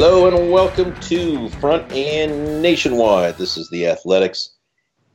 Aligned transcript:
Hello 0.00 0.28
and 0.28 0.52
welcome 0.52 0.94
to 1.00 1.48
Front 1.48 1.90
and 1.90 2.62
Nationwide. 2.62 3.36
This 3.36 3.56
is 3.56 3.68
the 3.68 3.88
Athletics 3.88 4.50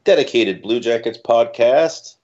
dedicated 0.03 0.61
Blue 0.61 0.81
Jackets 0.81 1.17
podcast. 1.17 2.17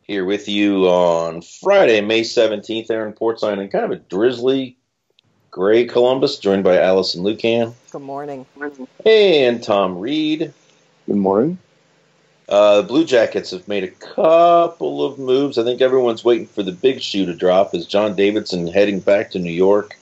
Here 0.00 0.24
with 0.24 0.48
you 0.48 0.86
on 0.86 1.42
Friday, 1.42 2.00
May 2.00 2.22
17th, 2.22 2.90
Aaron 2.90 3.12
Portzline, 3.12 3.58
and 3.58 3.70
kind 3.70 3.84
of 3.84 3.90
a 3.90 3.96
drizzly 3.96 4.78
gray 5.50 5.84
Columbus, 5.84 6.38
joined 6.38 6.64
by 6.64 6.80
Alison 6.80 7.22
Lukan. 7.22 7.74
Good 7.90 8.00
morning. 8.00 8.46
And 9.04 9.62
Tom 9.62 9.98
Reed. 9.98 10.54
Good 11.04 11.16
morning. 11.16 11.58
Uh, 12.48 12.80
the 12.80 12.88
Blue 12.88 13.04
Jackets 13.04 13.50
have 13.50 13.68
made 13.68 13.84
a 13.84 13.88
couple 13.88 15.04
of 15.04 15.18
moves. 15.18 15.58
I 15.58 15.64
think 15.64 15.82
everyone's 15.82 16.24
waiting 16.24 16.46
for 16.46 16.62
the 16.62 16.72
big 16.72 17.02
shoe 17.02 17.26
to 17.26 17.34
drop. 17.34 17.74
Is 17.74 17.84
John 17.84 18.16
Davidson 18.16 18.66
heading 18.66 19.00
back 19.00 19.32
to 19.32 19.38
New 19.38 19.52
York? 19.52 19.94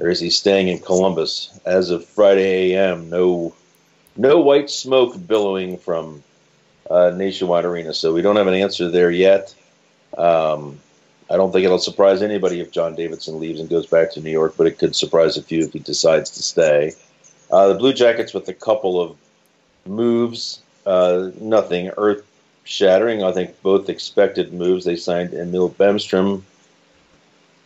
Or 0.00 0.08
is 0.08 0.18
he 0.18 0.30
staying 0.30 0.68
in 0.68 0.78
Columbus? 0.78 1.60
As 1.66 1.90
of 1.90 2.04
Friday 2.04 2.72
AM, 2.72 3.10
no 3.10 3.54
no 4.16 4.40
white 4.40 4.70
smoke 4.70 5.14
billowing 5.26 5.78
from 5.78 6.22
uh, 6.90 7.10
Nationwide 7.10 7.64
Arena. 7.64 7.94
So 7.94 8.12
we 8.12 8.22
don't 8.22 8.36
have 8.36 8.46
an 8.46 8.54
answer 8.54 8.90
there 8.90 9.10
yet. 9.10 9.54
Um, 10.16 10.80
I 11.30 11.36
don't 11.36 11.52
think 11.52 11.64
it'll 11.64 11.78
surprise 11.78 12.22
anybody 12.22 12.60
if 12.60 12.72
John 12.72 12.96
Davidson 12.96 13.38
leaves 13.38 13.60
and 13.60 13.68
goes 13.68 13.86
back 13.86 14.12
to 14.12 14.20
New 14.20 14.32
York, 14.32 14.54
but 14.56 14.66
it 14.66 14.78
could 14.78 14.96
surprise 14.96 15.36
a 15.36 15.42
few 15.42 15.64
if 15.64 15.72
he 15.72 15.78
decides 15.78 16.30
to 16.30 16.42
stay. 16.42 16.92
Uh, 17.52 17.68
the 17.68 17.74
Blue 17.74 17.92
Jackets 17.92 18.34
with 18.34 18.48
a 18.48 18.54
couple 18.54 19.00
of 19.00 19.16
moves, 19.86 20.60
uh, 20.86 21.30
nothing 21.40 21.90
earth 21.96 22.24
shattering. 22.64 23.22
I 23.22 23.32
think 23.32 23.60
both 23.62 23.88
expected 23.88 24.52
moves. 24.52 24.84
They 24.84 24.96
signed 24.96 25.34
Emil 25.34 25.70
Bemstrom 25.70 26.42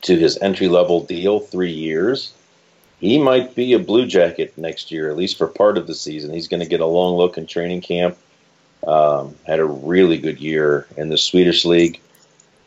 to 0.04 0.16
his 0.16 0.38
entry 0.38 0.69
level 0.69 1.04
deal, 1.04 1.41
three 1.41 1.72
years. 1.72 2.32
He 3.00 3.19
might 3.19 3.54
be 3.54 3.72
a 3.72 3.78
Blue 3.78 4.06
Jacket 4.06 4.56
next 4.56 4.91
year, 4.91 5.10
at 5.10 5.16
least 5.16 5.37
for 5.37 5.47
part 5.47 5.76
of 5.76 5.87
the 5.87 5.94
season. 5.94 6.32
He's 6.32 6.48
going 6.48 6.62
to 6.62 6.69
get 6.69 6.81
a 6.81 6.87
long 6.87 7.16
look 7.16 7.37
in 7.37 7.47
training 7.47 7.82
camp. 7.82 8.16
Um, 8.87 9.34
had 9.47 9.60
a 9.60 9.65
really 9.65 10.19
good 10.19 10.41
year 10.41 10.87
in 10.97 11.09
the 11.09 11.19
Swedish 11.19 11.65
league. 11.65 12.00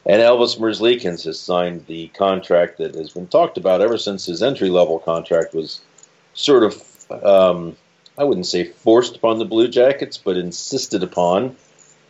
And 0.05 0.21
Elvis 0.21 0.57
Merzlikins 0.57 1.25
has 1.25 1.39
signed 1.39 1.85
the 1.85 2.07
contract 2.09 2.77
that 2.77 2.95
has 2.95 3.11
been 3.11 3.27
talked 3.27 3.57
about 3.57 3.81
ever 3.81 3.97
since 3.97 4.25
his 4.25 4.41
entry 4.41 4.69
level 4.69 4.99
contract 4.99 5.53
was 5.53 5.81
sort 6.33 6.63
of, 6.63 7.23
um, 7.23 7.75
I 8.17 8.23
wouldn't 8.23 8.47
say 8.47 8.63
forced 8.63 9.15
upon 9.15 9.37
the 9.37 9.45
Blue 9.45 9.67
Jackets, 9.67 10.17
but 10.17 10.37
insisted 10.37 11.03
upon. 11.03 11.55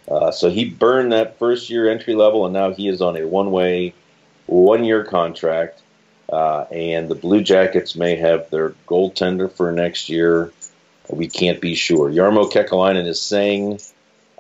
Uh, 0.08 0.32
so 0.32 0.50
he 0.50 0.70
burned 0.70 1.12
that 1.12 1.38
first 1.40 1.70
year 1.70 1.90
entry 1.90 2.16
level, 2.16 2.46
and 2.46 2.54
now 2.54 2.72
he 2.72 2.88
is 2.88 3.02
on 3.02 3.18
a 3.18 3.28
one 3.28 3.52
way, 3.52 3.94
one 4.48 4.84
year 4.84 5.04
contract. 5.04 5.82
Uh, 6.30 6.66
and 6.72 7.08
the 7.08 7.16
Blue 7.16 7.42
Jackets 7.42 7.96
may 7.96 8.18
have 8.18 8.50
their 8.50 8.72
goaltender 8.86 9.50
for 9.50 9.72
next 9.72 10.10
year. 10.10 10.52
We 11.10 11.30
can't 11.30 11.62
be 11.62 11.74
sure. 11.74 12.10
Jarmo 12.10 12.52
Kekalainen 12.52 13.08
is 13.08 13.22
saying 13.22 13.80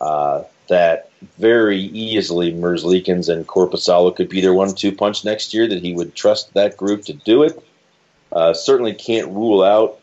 uh, 0.02 0.44
that 0.68 1.10
very 1.40 1.80
easily 1.80 2.52
Merzlikins 2.52 3.30
and 3.30 3.48
Korpisalo 3.48 4.14
could 4.14 4.28
be 4.28 4.42
their 4.42 4.54
one-two 4.54 4.92
punch 4.92 5.24
next 5.24 5.54
year. 5.54 5.66
That 5.66 5.82
he 5.82 5.94
would 5.94 6.14
trust 6.14 6.54
that 6.56 6.76
group 6.76 7.04
to 7.06 7.14
do 7.14 7.44
it. 7.44 7.58
Uh, 8.34 8.54
certainly 8.54 8.94
can't 8.94 9.30
rule 9.30 9.64
out 9.64 10.02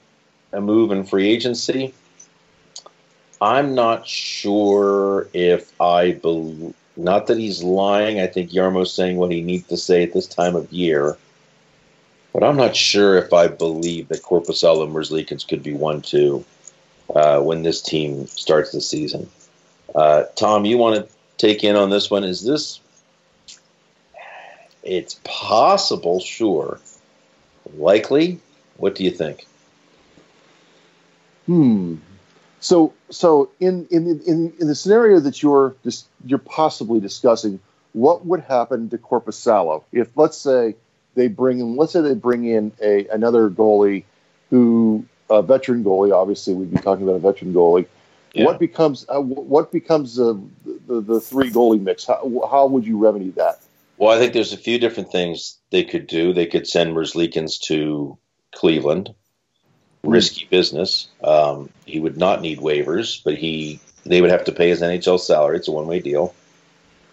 a 0.55 0.63
move 0.63 0.91
in 0.91 1.05
free 1.05 1.29
agency. 1.29 1.93
I'm 3.43 3.75
not 3.75 4.09
sure 4.09 5.29
if 5.35 5.79
I 5.79 6.13
believe. 6.13 6.75
Not 6.97 7.27
that 7.27 7.39
he's 7.39 7.63
lying. 7.63 8.21
I 8.21 8.27
think 8.27 8.51
Jarmo's 8.51 8.93
saying 8.93 9.17
what 9.17 9.33
he 9.33 9.43
needs 9.43 9.67
to 9.69 9.77
say 9.77 10.03
at 10.03 10.13
this 10.13 10.27
time 10.27 10.55
of 10.55 10.73
year. 10.73 11.17
But 12.33 12.45
I'm 12.45 12.57
not 12.57 12.75
sure 12.77 13.17
if 13.17 13.33
I 13.33 13.49
believe 13.49 14.09
that 14.09 14.23
Korpisalo 14.23 14.85
and 14.85 14.95
Merzlikins 14.95 15.47
could 15.47 15.63
be 15.63 15.73
one-two 15.73 16.45
uh, 17.15 17.41
when 17.41 17.63
this 17.63 17.81
team 17.81 18.27
starts 18.27 18.73
the 18.73 18.81
season. 18.81 19.29
Uh, 19.95 20.25
Tom, 20.35 20.65
you 20.65 20.79
want 20.79 20.97
to 20.97 21.13
take 21.37 21.63
in 21.63 21.77
on 21.77 21.91
this 21.91 22.11
one? 22.11 22.25
Is 22.25 22.45
this? 22.45 22.81
It's 24.83 25.21
possible, 25.25 26.21
sure. 26.21 26.81
Likely. 27.77 28.41
What 28.77 28.95
do 28.95 29.05
you 29.05 29.11
think? 29.11 29.47
Hmm. 31.47 31.97
So, 32.65 32.95
so 33.11 33.51
in 33.61 33.87
in 33.91 34.23
in, 34.27 34.55
in 34.59 34.69
the 34.69 34.75
scenario 34.75 35.21
that 35.21 35.43
you're 35.43 35.77
dis- 35.83 36.07
you're 36.25 36.39
possibly 36.39 36.99
discussing, 36.99 37.61
what 37.93 38.25
would 38.25 38.41
happen 38.41 38.89
to 38.89 38.97
Korpisalo 38.97 39.85
if, 39.93 40.09
let's 40.17 40.39
say, 40.39 40.75
they 41.15 41.29
bring 41.29 41.61
in, 41.61 41.77
let's 41.77 41.93
say 41.93 42.01
they 42.01 42.15
bring 42.15 42.47
in 42.47 42.73
a 42.81 43.07
another 43.09 43.51
goalie 43.51 44.05
who 44.49 45.05
a 45.29 45.43
veteran 45.43 45.85
goalie. 45.85 46.11
Obviously, 46.11 46.55
we'd 46.55 46.71
be 46.71 46.79
talking 46.79 47.03
about 47.03 47.17
a 47.17 47.19
veteran 47.19 47.53
goalie. 47.53 47.87
Yeah. 48.33 48.47
What 48.47 48.59
becomes 48.59 49.05
uh, 49.11 49.21
what 49.21 49.71
becomes 49.71 50.19
uh, 50.19 50.33
the 50.87 51.03
the 51.03 51.21
three 51.21 51.51
goalie 51.51 51.83
mix? 51.83 52.07
How, 52.07 52.49
how 52.51 52.67
would 52.67 52.87
you 52.87 52.97
remedy 52.97 53.29
that? 53.33 53.61
Well, 53.99 54.17
I 54.17 54.19
think 54.19 54.33
there's 54.33 54.55
a 54.55 54.57
few 54.57 54.79
different 54.79 55.13
things 55.13 55.59
they 55.69 55.85
could 55.85 56.07
do. 56.07 56.33
They 56.33 56.47
could 56.47 56.67
send 56.67 56.97
Merzlikins 56.97 57.61
to 57.65 58.17
Cleveland. 58.55 59.15
Risky 60.05 60.47
business. 60.51 61.09
Um, 61.23 61.71
he 61.87 62.01
would 62.01 62.17
not 62.17 62.41
need 62.41 62.59
waivers, 62.59 63.23
but 63.25 63.35
he 63.35 63.81
they 64.07 64.21
would 64.21 64.31
have 64.31 64.45
to 64.45 64.53
pay 64.53 64.69
his 64.69 64.83
NHL 64.83 65.19
salary. 65.19 65.57
It's 65.57 65.69
a 65.69 65.73
one 65.73 65.87
way 65.87 66.01
deal. 66.01 66.35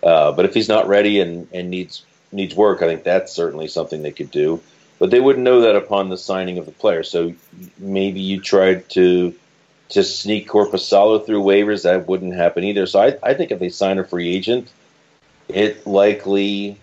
Uh, 0.03 0.31
but 0.31 0.45
if 0.45 0.53
he's 0.53 0.69
not 0.69 0.87
ready 0.87 1.19
and, 1.19 1.47
and 1.53 1.69
needs 1.69 2.03
needs 2.31 2.55
work, 2.55 2.81
I 2.81 2.87
think 2.87 3.03
that's 3.03 3.31
certainly 3.31 3.67
something 3.67 4.01
they 4.01 4.11
could 4.11 4.31
do. 4.31 4.61
But 4.99 5.11
they 5.11 5.19
wouldn't 5.19 5.43
know 5.43 5.61
that 5.61 5.75
upon 5.75 6.09
the 6.09 6.17
signing 6.17 6.57
of 6.57 6.65
the 6.65 6.71
player. 6.71 7.03
So 7.03 7.33
maybe 7.77 8.19
you 8.19 8.39
tried 8.39 8.89
to 8.91 9.33
to 9.89 10.03
sneak 10.03 10.47
Korpisalo 10.47 11.25
through 11.25 11.41
waivers. 11.43 11.83
That 11.83 12.07
wouldn't 12.07 12.33
happen 12.33 12.63
either. 12.63 12.85
So 12.85 13.01
I, 13.01 13.17
I 13.23 13.33
think 13.33 13.51
if 13.51 13.59
they 13.59 13.69
sign 13.69 13.99
a 13.99 14.03
free 14.03 14.33
agent, 14.33 14.71
it 15.47 15.85
likely 15.85 16.77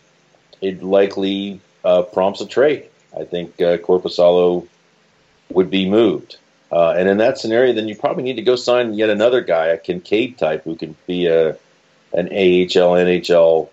it 0.61 0.83
likely 0.83 1.61
uh, 1.85 2.03
prompts 2.03 2.41
a 2.41 2.47
trade. 2.47 2.89
I 3.19 3.25
think 3.25 3.61
uh, 3.61 3.79
Korpisalo 3.79 4.67
would 5.51 5.71
be 5.71 5.89
moved. 5.89 6.37
Uh, 6.71 6.91
and 6.91 7.09
in 7.09 7.17
that 7.19 7.39
scenario, 7.39 7.73
then 7.73 7.89
you 7.89 7.97
probably 7.97 8.23
need 8.23 8.37
to 8.37 8.43
go 8.43 8.57
sign 8.57 8.95
yet 8.95 9.09
another 9.09 9.41
guy, 9.41 9.67
a 9.67 9.79
Kinkaid 9.79 10.37
type, 10.37 10.65
who 10.65 10.77
can 10.77 10.95
be 11.07 11.27
a 11.27 11.57
an 12.13 12.29
AHL, 12.29 12.97
NHL 12.97 13.69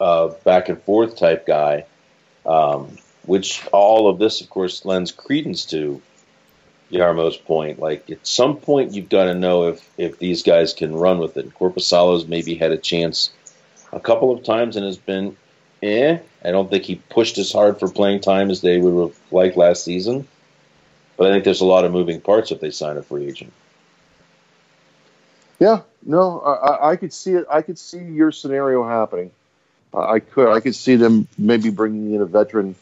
uh, 0.00 0.28
back 0.44 0.68
and 0.68 0.80
forth 0.82 1.16
type 1.16 1.46
guy. 1.46 1.84
Um, 2.46 2.96
which 3.26 3.64
all 3.72 4.08
of 4.08 4.18
this, 4.18 4.40
of 4.40 4.48
course, 4.48 4.84
lends 4.84 5.12
credence 5.12 5.66
to 5.66 6.00
Jarmo's 6.90 7.36
point. 7.36 7.78
Like 7.78 8.08
at 8.10 8.26
some 8.26 8.56
point, 8.56 8.94
you've 8.94 9.08
got 9.08 9.24
to 9.24 9.34
know 9.34 9.68
if 9.68 9.88
if 9.98 10.18
these 10.18 10.42
guys 10.42 10.72
can 10.72 10.94
run 10.94 11.18
with 11.18 11.36
it. 11.36 11.54
Korpisalo's 11.54 12.26
maybe 12.26 12.54
had 12.54 12.72
a 12.72 12.78
chance 12.78 13.30
a 13.92 14.00
couple 14.00 14.32
of 14.32 14.44
times 14.44 14.76
and 14.76 14.84
has 14.84 14.96
been 14.96 15.36
eh. 15.82 16.18
I 16.44 16.50
don't 16.50 16.70
think 16.70 16.84
he 16.84 16.96
pushed 16.96 17.38
as 17.38 17.52
hard 17.52 17.78
for 17.78 17.88
playing 17.88 18.20
time 18.20 18.50
as 18.50 18.62
they 18.62 18.78
would 18.78 19.08
have 19.08 19.18
liked 19.30 19.56
last 19.56 19.84
season. 19.84 20.26
But 21.20 21.28
I 21.28 21.32
think 21.34 21.44
there's 21.44 21.60
a 21.60 21.66
lot 21.66 21.84
of 21.84 21.92
moving 21.92 22.22
parts 22.22 22.50
if 22.50 22.60
they 22.60 22.70
sign 22.70 22.96
a 22.96 23.02
free 23.02 23.26
agent. 23.26 23.52
Yeah, 25.58 25.82
no, 26.02 26.40
I, 26.40 26.92
I 26.92 26.96
could 26.96 27.12
see 27.12 27.32
it. 27.32 27.44
I 27.50 27.60
could 27.60 27.78
see 27.78 27.98
your 27.98 28.32
scenario 28.32 28.88
happening. 28.88 29.30
I 29.92 30.20
could. 30.20 30.50
I 30.50 30.60
could 30.60 30.74
see 30.74 30.96
them 30.96 31.28
maybe 31.36 31.68
bringing 31.68 32.14
in 32.14 32.22
a 32.22 32.24
veteran, 32.24 32.74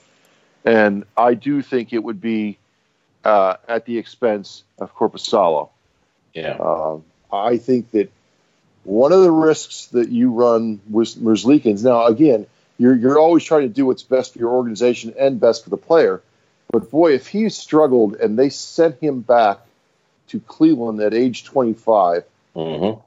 and 0.65 1.05
I 1.17 1.35
do 1.35 1.63
think 1.63 1.93
it 1.93 1.99
would 1.99 2.21
be 2.21 2.59
uh, 3.25 3.57
at 3.67 3.87
the 3.87 3.99
expense 3.99 4.63
of 4.79 4.95
Korpisalo. 4.95 5.71
Yeah. 6.33 6.59
Uh, 6.61 7.01
I 7.33 7.57
think 7.57 7.91
that 7.91 8.09
one 8.85 9.11
of 9.11 9.23
the 9.23 9.33
risks 9.33 9.87
that 9.87 10.11
you 10.11 10.31
run 10.31 10.81
with 10.89 11.17
Merzlikins. 11.17 11.83
Now, 11.83 12.07
again, 12.07 12.47
you're 12.79 12.95
you're 12.95 13.19
always 13.19 13.43
trying 13.43 13.63
to 13.63 13.69
do 13.69 13.85
what's 13.85 14.05
best 14.05 14.35
for 14.35 14.39
your 14.39 14.51
organization 14.51 15.15
and 15.19 15.41
best 15.41 15.65
for 15.65 15.71
the 15.71 15.77
player. 15.77 16.23
But 16.71 16.91
boy, 16.91 17.13
if 17.13 17.27
he 17.27 17.49
struggled 17.49 18.17
and 18.17 18.39
they 18.39 18.51
sent 18.51 19.01
him 19.01 19.21
back 19.21 19.61
to 20.29 20.41
Cleveland 20.41 21.01
at 21.01 21.15
age 21.15 21.45
25, 21.45 22.25
mm-hmm. 22.55 23.01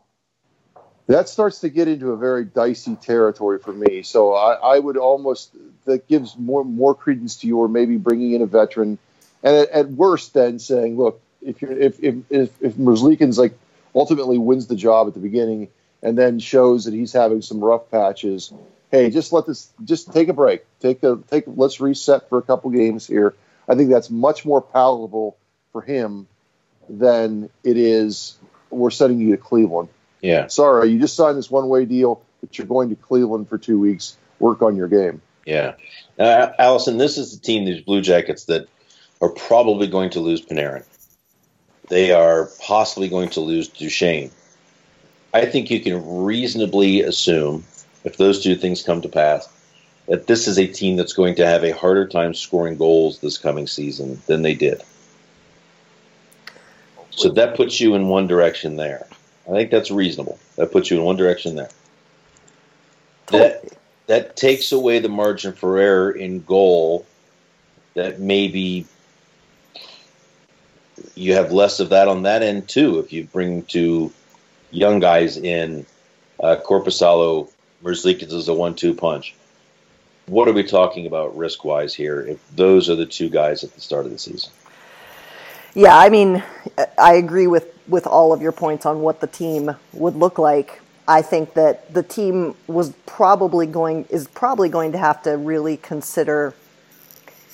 that 1.07 1.29
starts 1.29 1.59
to 1.59 1.69
get 1.69 1.87
into 1.87 2.11
a 2.11 2.17
very 2.17 2.43
dicey 2.43 2.95
territory 2.95 3.59
for 3.59 3.71
me. 3.71 4.01
So 4.01 4.33
I, 4.33 4.53
I, 4.53 4.79
would 4.79 4.97
almost 4.97 5.51
that 5.85 6.07
gives 6.07 6.35
more 6.37 6.65
more 6.65 6.95
credence 6.95 7.37
to 7.37 7.47
your 7.47 7.67
maybe 7.67 7.97
bringing 7.97 8.33
in 8.33 8.41
a 8.41 8.47
veteran, 8.47 8.97
and 9.43 9.55
at, 9.55 9.69
at 9.69 9.89
worst, 9.89 10.33
then 10.33 10.57
saying, 10.57 10.97
look, 10.97 11.21
if 11.41 11.61
you're 11.61 11.71
if 11.71 12.03
if 12.03 12.15
if, 12.31 12.61
if 12.61 12.73
Merzlikins 12.73 13.37
like 13.37 13.57
ultimately 13.93 14.39
wins 14.39 14.67
the 14.67 14.75
job 14.75 15.07
at 15.07 15.13
the 15.13 15.19
beginning 15.19 15.67
and 16.01 16.17
then 16.17 16.39
shows 16.39 16.85
that 16.85 16.93
he's 16.93 17.13
having 17.13 17.41
some 17.41 17.63
rough 17.63 17.89
patches. 17.91 18.51
Hey, 18.89 19.09
just 19.09 19.31
let 19.31 19.45
this, 19.45 19.69
just 19.83 20.11
take 20.11 20.27
a 20.27 20.33
break. 20.33 20.65
Take 20.79 21.03
a 21.03 21.19
take. 21.29 21.45
Let's 21.47 21.79
reset 21.79 22.27
for 22.29 22.37
a 22.37 22.41
couple 22.41 22.71
games 22.71 23.07
here. 23.07 23.35
I 23.67 23.75
think 23.75 23.89
that's 23.89 24.09
much 24.09 24.45
more 24.45 24.61
palatable 24.61 25.37
for 25.71 25.81
him 25.81 26.27
than 26.89 27.49
it 27.63 27.77
is. 27.77 28.37
We're 28.69 28.91
sending 28.91 29.19
you 29.19 29.31
to 29.31 29.37
Cleveland. 29.37 29.89
Yeah. 30.21 30.47
Sorry, 30.47 30.89
you 30.89 30.99
just 30.99 31.15
signed 31.15 31.37
this 31.37 31.49
one 31.49 31.67
way 31.67 31.85
deal, 31.85 32.21
but 32.41 32.57
you're 32.57 32.67
going 32.67 32.89
to 32.89 32.95
Cleveland 32.95 33.49
for 33.49 33.57
two 33.57 33.79
weeks. 33.79 34.17
Work 34.39 34.61
on 34.61 34.75
your 34.75 34.87
game. 34.87 35.21
Yeah. 35.45 35.73
Uh, 36.17 36.51
Alison, 36.59 36.97
this 36.97 37.17
is 37.17 37.37
the 37.37 37.43
team, 37.43 37.65
these 37.65 37.81
Blue 37.81 38.01
Jackets, 38.01 38.45
that 38.45 38.67
are 39.21 39.29
probably 39.29 39.87
going 39.87 40.11
to 40.11 40.19
lose 40.19 40.43
Panarin 40.43 40.83
they 41.91 42.13
are 42.13 42.49
possibly 42.61 43.09
going 43.09 43.27
to 43.27 43.41
lose 43.41 43.67
Duchene. 43.67 44.31
I 45.33 45.45
think 45.45 45.69
you 45.69 45.81
can 45.81 46.23
reasonably 46.23 47.01
assume, 47.01 47.65
if 48.05 48.15
those 48.15 48.41
two 48.41 48.55
things 48.55 48.81
come 48.81 49.01
to 49.01 49.09
pass, 49.09 49.47
that 50.07 50.27
this 50.27 50.47
is 50.47 50.57
a 50.57 50.67
team 50.67 50.97
that's 50.97 51.13
going 51.13 51.35
to 51.35 51.45
have 51.45 51.63
a 51.63 51.71
harder 51.71 52.07
time 52.07 52.33
scoring 52.33 52.77
goals 52.77 53.19
this 53.19 53.37
coming 53.37 53.67
season 53.67 54.21
than 54.27 54.41
they 54.41 54.55
did. 54.55 54.81
So 57.11 57.29
that 57.29 57.55
puts 57.55 57.79
you 57.79 57.95
in 57.95 58.07
one 58.07 58.27
direction 58.27 58.77
there. 58.77 59.05
I 59.47 59.51
think 59.51 59.71
that's 59.71 59.91
reasonable. 59.91 60.39
That 60.55 60.71
puts 60.71 60.89
you 60.89 60.97
in 60.97 61.03
one 61.03 61.17
direction 61.17 61.55
there. 61.55 61.69
That 63.27 63.63
that 64.07 64.35
takes 64.35 64.71
away 64.71 64.99
the 64.99 65.09
margin 65.09 65.53
for 65.53 65.77
error 65.77 66.11
in 66.11 66.43
goal 66.43 67.05
that 67.93 68.19
maybe 68.19 68.85
you 71.15 71.33
have 71.33 71.51
less 71.51 71.79
of 71.79 71.89
that 71.89 72.07
on 72.07 72.23
that 72.23 72.43
end 72.43 72.67
too. 72.67 72.99
If 72.99 73.13
you 73.13 73.25
bring 73.25 73.63
two 73.63 74.11
young 74.71 74.99
guys 74.99 75.37
in, 75.37 75.85
uh, 76.39 76.57
Korpisalo, 76.63 77.49
Merzlikins 77.83 78.33
is 78.33 78.47
a 78.47 78.53
one-two 78.53 78.93
punch. 78.93 79.35
What 80.27 80.47
are 80.47 80.53
we 80.53 80.63
talking 80.63 81.07
about 81.07 81.35
risk-wise 81.35 81.93
here? 81.93 82.21
If 82.21 82.39
those 82.55 82.89
are 82.89 82.95
the 82.95 83.05
two 83.05 83.29
guys 83.29 83.63
at 83.63 83.73
the 83.73 83.81
start 83.81 84.05
of 84.05 84.11
the 84.11 84.19
season. 84.19 84.51
Yeah, 85.73 85.97
I 85.97 86.09
mean, 86.09 86.43
I 86.97 87.13
agree 87.13 87.47
with 87.47 87.67
with 87.87 88.07
all 88.07 88.31
of 88.31 88.41
your 88.41 88.51
points 88.51 88.85
on 88.85 89.01
what 89.01 89.19
the 89.19 89.27
team 89.27 89.75
would 89.93 90.15
look 90.15 90.37
like. 90.37 90.81
I 91.07 91.21
think 91.21 91.55
that 91.55 91.93
the 91.93 92.03
team 92.03 92.55
was 92.67 92.93
probably 93.05 93.65
going 93.65 94.05
is 94.09 94.27
probably 94.27 94.69
going 94.69 94.91
to 94.93 94.97
have 94.97 95.23
to 95.23 95.37
really 95.37 95.77
consider 95.77 96.53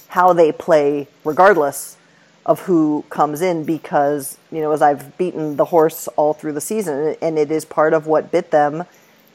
how 0.10 0.34
they 0.34 0.52
play 0.52 1.08
regardless 1.24 1.98
of 2.46 2.62
who 2.62 3.04
comes 3.10 3.42
in 3.42 3.66
because, 3.66 4.38
you 4.52 4.62
know, 4.62 4.72
as 4.72 4.82
I've 4.82 5.18
beaten 5.18 5.58
the 5.58 5.66
horse 5.66 6.08
all 6.10 6.34
through 6.34 6.54
the 6.54 6.62
season, 6.62 7.16
and 7.22 7.38
it 7.38 7.52
is 7.52 7.66
part 7.66 7.94
of 7.94 8.08
what 8.08 8.32
bit 8.32 8.52
them 8.52 8.86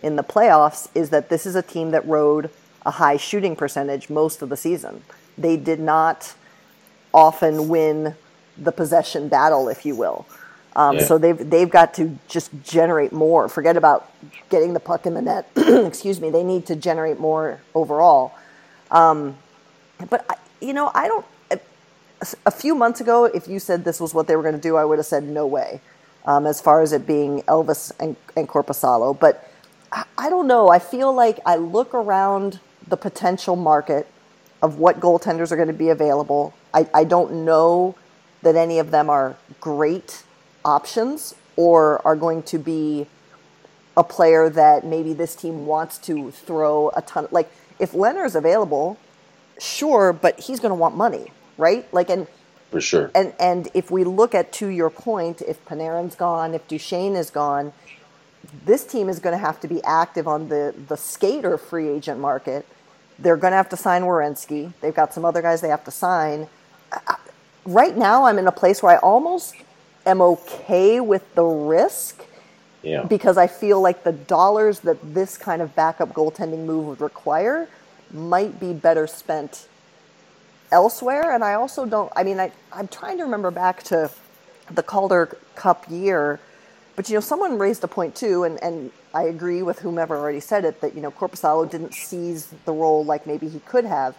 in 0.03 0.17
the 0.17 0.25
playoffs, 0.25 0.89
is 0.95 1.11
that 1.11 1.29
this 1.29 1.45
is 1.45 1.55
a 1.55 1.63
team 1.63 1.91
that 1.91 2.07
rode 2.07 2.51
a 2.85 2.91
high 2.91 3.17
shooting 3.17 3.57
percentage 3.57 4.11
most 4.11 4.43
of 4.43 4.49
the 4.49 4.57
season. 4.57 5.03
They 5.39 5.57
did 5.57 5.81
not 5.81 6.35
often 7.15 7.69
win 7.69 8.15
the 8.59 8.73
possession 8.73 9.29
battle, 9.29 9.69
if 9.69 9.87
you 9.87 9.95
will. 9.95 10.27
Um, 10.75 10.97
yeah. 10.97 11.05
So 11.05 11.19
they've 11.19 11.51
they've 11.51 11.69
got 11.69 11.95
to 11.95 12.19
just 12.29 12.51
generate 12.63 13.13
more. 13.13 13.49
Forget 13.49 13.77
about 13.77 14.11
getting 14.49 14.73
the 14.73 14.81
puck 14.81 15.07
in 15.07 15.15
the 15.15 15.23
net. 15.23 15.51
Excuse 15.57 16.21
me. 16.21 16.31
They 16.31 16.43
need 16.43 16.67
to 16.67 16.77
generate 16.77 17.19
more 17.21 17.61
overall. 17.75 18.33
Um, 18.91 19.37
but 20.09 20.25
I, 20.29 20.37
you 20.61 20.73
know, 20.73 20.91
I 20.95 21.09
don't 21.09 21.27
a 22.47 22.51
few 22.51 22.75
months 22.75 23.01
ago, 23.01 23.25
if 23.25 23.49
you 23.49 23.59
said 23.59 23.85
this 23.85 24.01
was 24.01 24.15
what 24.15 24.27
they 24.27 24.37
were 24.37 24.43
going 24.43 24.55
to 24.55 24.61
do, 24.61 24.77
I 24.77 24.85
would 24.85 24.99
have 24.99 25.07
said 25.07 25.25
no 25.25 25.47
way. 25.47 25.81
Um, 26.25 26.47
as 26.47 26.61
far 26.61 26.83
as 26.83 26.93
it 26.93 27.07
being 27.07 27.43
Elvis 27.43 27.91
and, 27.99 28.17
and 28.37 28.49
Korpisalo, 28.49 29.19
but 29.19 29.51
I, 29.91 30.05
I 30.17 30.31
don't 30.31 30.47
know. 30.47 30.69
I 30.69 30.79
feel 30.79 31.13
like 31.13 31.41
I 31.45 31.57
look 31.57 31.95
around 31.95 32.61
the 32.93 32.97
potential 32.97 33.57
market 33.57 34.07
of 34.63 34.79
what 34.79 35.01
goaltenders 35.01 35.51
are 35.51 35.57
going 35.57 35.69
to 35.69 35.75
be 35.75 35.89
available. 35.89 36.55
I, 36.73 36.87
I 36.95 37.05
don't 37.05 37.45
know 37.45 37.97
that 38.43 38.55
any 38.55 38.79
of 38.79 38.91
them 38.93 39.11
are 39.11 39.37
great 39.61 40.23
options 40.65 41.35
or 41.57 42.07
are 42.07 42.17
going 42.17 42.45
to 42.45 42.59
be 42.59 43.07
a 43.97 44.05
player 44.05 44.49
that 44.51 44.85
maybe 44.85 45.13
this 45.13 45.35
team 45.35 45.67
wants 45.67 45.99
to 45.99 46.31
throw 46.31 46.91
a 46.95 47.03
ton. 47.03 47.29
Like 47.31 47.51
if 47.79 47.93
Lehner's 47.93 48.37
available, 48.37 48.99
sure, 49.59 50.13
but 50.13 50.39
he's 50.39 50.61
going 50.61 50.71
to 50.71 50.77
want 50.77 50.97
money 50.97 51.33
right? 51.59 51.93
Like, 51.93 52.11
and 52.11 52.27
for 52.71 52.81
sure. 52.81 53.11
And 53.15 53.33
and 53.39 53.69
if 53.75 53.91
we 53.91 54.05
look 54.05 54.35
at 54.35 54.53
to 54.55 54.69
your 54.69 54.91
point, 54.91 55.43
if 55.43 55.65
Panarin's 55.65 56.15
gone, 56.15 56.55
if 56.55 56.67
Duchene 56.69 57.15
is 57.15 57.31
gone, 57.31 57.73
this 58.65 58.85
team 58.85 59.09
is 59.09 59.19
going 59.19 59.35
to 59.35 59.45
have 59.45 59.61
to 59.61 59.69
be 59.69 59.83
active 59.85 60.27
on 60.27 60.49
the 60.49 60.75
the 60.89 60.97
skater 60.97 61.59
free 61.59 61.89
agent 61.89 62.21
market. 62.21 62.67
They're 63.19 63.37
going 63.37 63.53
to 63.53 63.57
have 63.57 63.69
to 63.71 63.77
sign 63.77 64.03
Werenski. 64.03 64.73
They've 64.81 64.95
got 64.95 65.15
some 65.15 65.25
other 65.25 65.43
guys 65.43 65.61
they 65.61 65.69
have 65.69 65.85
to 65.85 65.91
sign. 65.91 66.49
Right 67.65 67.97
now, 67.97 68.25
I'm 68.25 68.39
in 68.39 68.47
a 68.47 68.53
place 68.53 68.83
where 68.83 68.97
I 68.97 68.99
almost 68.99 69.55
am 70.05 70.21
okay 70.21 71.01
with 71.01 71.35
the 71.35 71.45
risk. 71.45 72.25
Yeah. 72.83 73.05
Because 73.05 73.39
I 73.39 73.47
feel 73.47 73.81
like 73.81 74.03
the 74.03 74.13
dollars 74.13 74.81
that 74.81 75.15
this 75.15 75.39
kind 75.39 75.63
of 75.63 75.77
backup 75.77 76.13
goaltending 76.13 76.65
move 76.65 76.87
would 76.87 77.01
require 77.01 77.69
might 78.13 78.59
be 78.59 78.73
better 78.73 79.07
spent 79.07 79.69
elsewhere. 80.73 81.33
And 81.33 81.45
I 81.45 81.55
also 81.55 81.87
don't, 81.87 82.13
I 82.17 82.25
mean, 82.25 82.41
I, 82.41 82.51
I'm 82.73 82.89
trying 82.89 83.19
to 83.19 83.25
remember 83.25 83.53
back 83.53 83.85
to 83.85 84.11
the 84.69 84.83
Calder 84.83 85.37
Cup 85.55 85.85
year, 85.89 86.41
but, 86.97 87.09
you 87.09 87.15
know, 87.15 87.21
someone 87.21 87.59
raised 87.59 87.83
a 87.85 87.89
point 87.89 88.15
too, 88.15 88.45
and, 88.45 88.63
and 88.63 88.91
I 89.15 89.25
agree 89.25 89.63
with 89.63 89.79
whomever 89.81 90.17
already 90.17 90.41
said 90.41 90.65
it, 90.65 90.81
that, 90.81 90.95
you 90.95 91.01
know, 91.01 91.11
Korpisalo 91.11 91.71
didn't 91.71 91.95
seize 91.95 92.53
the 92.65 92.73
role 92.73 93.05
like 93.05 93.27
maybe 93.27 93.49
he 93.49 93.61
could 93.61 93.85
have. 93.85 94.17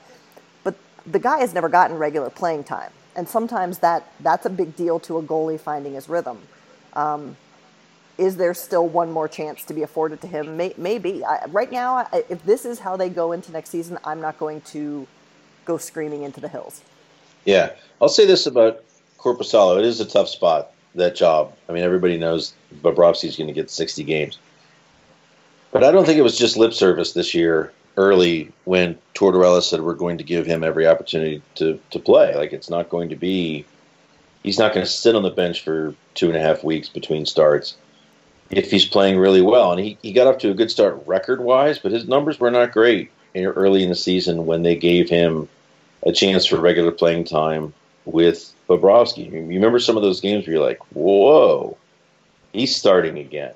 But 0.63 0.75
the 1.05 1.19
guy 1.19 1.39
has 1.39 1.53
never 1.53 1.69
gotten 1.69 1.97
regular 1.97 2.29
playing 2.29 2.63
time. 2.63 2.91
and 3.15 3.27
sometimes 3.27 3.79
that 3.79 4.11
that's 4.19 4.45
a 4.45 4.49
big 4.49 4.75
deal 4.75 4.99
to 5.01 5.17
a 5.17 5.23
goalie 5.23 5.59
finding 5.59 5.93
his 5.93 6.09
rhythm. 6.09 6.39
Um, 6.93 7.37
is 8.17 8.37
there 8.37 8.53
still 8.53 8.87
one 8.87 9.11
more 9.11 9.27
chance 9.27 9.63
to 9.65 9.73
be 9.73 9.81
afforded 9.81 10.21
to 10.21 10.27
him? 10.27 10.55
May, 10.55 10.73
maybe. 10.77 11.25
I, 11.25 11.45
right 11.47 11.71
now, 11.71 11.97
I, 11.97 12.23
if 12.29 12.43
this 12.43 12.63
is 12.63 12.79
how 12.79 12.95
they 12.95 13.09
go 13.09 13.31
into 13.31 13.51
next 13.51 13.71
season, 13.71 13.97
I'm 14.03 14.21
not 14.21 14.37
going 14.37 14.61
to 14.61 15.07
go 15.65 15.77
screaming 15.77 16.21
into 16.21 16.39
the 16.39 16.47
hills. 16.47 16.81
Yeah, 17.45 17.71
I'll 17.99 18.09
say 18.09 18.25
this 18.27 18.45
about 18.45 18.83
Korpisalo. 19.17 19.79
It 19.79 19.85
is 19.85 19.99
a 19.99 20.05
tough 20.05 20.29
spot 20.29 20.71
that 20.95 21.15
job. 21.15 21.55
I 21.67 21.73
mean, 21.73 21.83
everybody 21.83 22.17
knows 22.17 22.53
Bobrovsky's 22.81 23.37
going 23.37 23.47
to 23.47 23.53
get 23.53 23.69
60 23.69 24.03
games. 24.03 24.37
But 25.71 25.83
I 25.83 25.91
don't 25.91 26.05
think 26.05 26.19
it 26.19 26.23
was 26.23 26.37
just 26.37 26.57
lip 26.57 26.73
service 26.73 27.13
this 27.13 27.33
year 27.33 27.71
early 27.97 28.51
when 28.65 28.97
Tortorella 29.15 29.61
said 29.61 29.81
we're 29.81 29.93
going 29.93 30.17
to 30.17 30.23
give 30.23 30.45
him 30.45 30.63
every 30.63 30.87
opportunity 30.87 31.41
to, 31.55 31.79
to 31.91 31.99
play. 31.99 32.35
Like, 32.35 32.53
it's 32.53 32.69
not 32.69 32.89
going 32.89 33.09
to 33.09 33.15
be, 33.15 33.65
he's 34.43 34.59
not 34.59 34.73
going 34.73 34.85
to 34.85 34.91
sit 34.91 35.15
on 35.15 35.23
the 35.23 35.29
bench 35.29 35.63
for 35.63 35.95
two 36.13 36.27
and 36.27 36.37
a 36.37 36.41
half 36.41 36.63
weeks 36.63 36.89
between 36.89 37.25
starts 37.25 37.75
if 38.51 38.69
he's 38.69 38.85
playing 38.85 39.17
really 39.17 39.41
well. 39.41 39.71
And 39.71 39.81
he, 39.81 39.97
he 40.01 40.13
got 40.13 40.27
off 40.27 40.37
to 40.39 40.51
a 40.51 40.55
good 40.55 40.69
start 40.69 41.01
record 41.07 41.41
wise, 41.41 41.79
but 41.79 41.91
his 41.91 42.07
numbers 42.07 42.39
were 42.39 42.51
not 42.51 42.71
great 42.71 43.11
early 43.35 43.83
in 43.83 43.89
the 43.89 43.95
season 43.95 44.45
when 44.45 44.61
they 44.61 44.75
gave 44.75 45.09
him 45.09 45.49
a 46.05 46.11
chance 46.11 46.45
for 46.45 46.57
regular 46.57 46.91
playing 46.91 47.23
time 47.23 47.73
with 48.05 48.52
Bobrovsky. 48.67 49.31
You 49.31 49.41
remember 49.41 49.79
some 49.79 49.97
of 49.97 50.03
those 50.03 50.21
games 50.21 50.45
where 50.45 50.55
you're 50.55 50.65
like, 50.65 50.79
whoa, 50.93 51.77
he's 52.53 52.75
starting 52.75 53.17
again. 53.17 53.53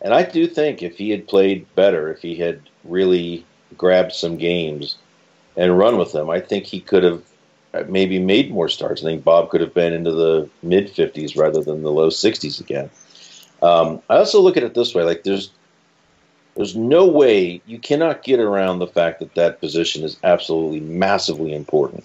And 0.00 0.12
I 0.12 0.22
do 0.22 0.46
think 0.46 0.82
if 0.82 0.96
he 0.98 1.10
had 1.10 1.26
played 1.26 1.72
better, 1.74 2.12
if 2.12 2.20
he 2.20 2.34
had 2.34 2.60
really 2.84 3.44
grabbed 3.78 4.12
some 4.12 4.36
games 4.36 4.96
and 5.56 5.78
run 5.78 5.96
with 5.96 6.12
them, 6.12 6.28
I 6.28 6.40
think 6.40 6.64
he 6.64 6.80
could 6.80 7.04
have 7.04 7.22
maybe 7.88 8.18
made 8.18 8.52
more 8.52 8.68
starts. 8.68 9.02
I 9.02 9.06
think 9.06 9.24
Bob 9.24 9.50
could 9.50 9.60
have 9.60 9.74
been 9.74 9.92
into 9.92 10.12
the 10.12 10.48
mid 10.62 10.92
50s 10.92 11.36
rather 11.36 11.62
than 11.62 11.82
the 11.82 11.90
low 11.90 12.08
60s 12.08 12.60
again. 12.60 12.90
Um, 13.62 14.02
I 14.10 14.16
also 14.16 14.40
look 14.40 14.56
at 14.56 14.62
it 14.62 14.74
this 14.74 14.94
way: 14.94 15.04
like 15.04 15.22
there's 15.24 15.50
there's 16.54 16.76
no 16.76 17.06
way 17.06 17.60
you 17.66 17.78
cannot 17.78 18.22
get 18.22 18.38
around 18.38 18.78
the 18.78 18.86
fact 18.86 19.20
that 19.20 19.34
that 19.34 19.60
position 19.60 20.04
is 20.04 20.18
absolutely 20.22 20.80
massively 20.80 21.54
important. 21.54 22.04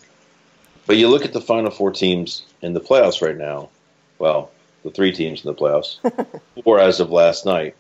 But 0.89 0.98
you 0.98 1.08
look 1.08 1.24
at 1.24 1.34
the 1.34 1.39
final 1.39 1.69
four 1.69 1.91
teams 1.91 2.41
in 2.63 2.74
the 2.74 2.79
playoffs 2.79 3.22
right 3.22 3.38
now. 3.38 3.69
Well, 4.17 4.50
the 4.84 4.89
three 4.89 5.12
teams 5.12 5.46
in 5.46 5.48
the 5.48 5.53
playoffs, 5.53 6.00
four 6.63 6.79
as 6.79 7.00
of 7.00 7.12
last 7.12 7.46
night. 7.46 7.75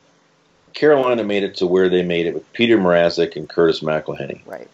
Carolina 0.75 1.23
made 1.23 1.41
it 1.41 1.55
to 1.55 1.65
where 1.65 1.89
they 1.89 2.03
made 2.03 2.27
it 2.27 2.35
with 2.35 2.53
Peter 2.53 2.77
Mrazek 2.77 3.35
and 3.35 3.49
Curtis 3.49 3.79
McElhinney. 3.79 4.45
Right. 4.45 4.69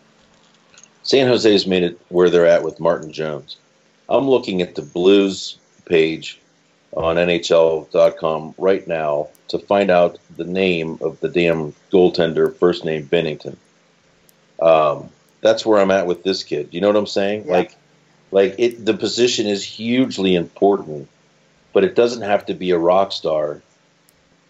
San 1.03 1.29
Jose's 1.29 1.65
made 1.65 1.83
it 1.83 2.01
where 2.09 2.29
they're 2.29 2.45
at 2.45 2.61
with 2.61 2.77
Martin 2.77 3.13
Jones. 3.13 3.55
I'm 4.09 4.29
looking 4.29 4.61
at 4.61 4.75
the 4.75 4.81
Blues 4.81 5.57
page 5.85 6.37
on 6.91 7.15
NHL.com 7.15 8.55
right 8.57 8.85
now 8.85 9.29
to 9.47 9.59
find 9.59 9.89
out 9.89 10.19
the 10.35 10.43
name 10.43 10.97
of 10.99 11.21
the 11.21 11.29
damn 11.29 11.71
goaltender, 11.89 12.53
first 12.53 12.83
name 12.83 13.07
Binnington. 13.07 13.55
Um, 14.61 15.07
that's 15.39 15.65
where 15.65 15.79
I'm 15.79 15.91
at 15.91 16.05
with 16.05 16.23
this 16.23 16.43
kid. 16.43 16.73
You 16.73 16.81
know 16.81 16.87
what 16.87 16.97
I'm 16.97 17.07
saying? 17.07 17.45
Yeah. 17.45 17.53
Like, 17.53 17.77
like 18.31 18.55
it. 18.57 18.85
The 18.85 18.93
position 18.93 19.47
is 19.47 19.63
hugely 19.63 20.35
important, 20.35 21.07
but 21.73 21.83
it 21.83 21.95
doesn't 21.95 22.21
have 22.21 22.45
to 22.47 22.53
be 22.53 22.71
a 22.71 22.77
rock 22.77 23.11
star 23.11 23.61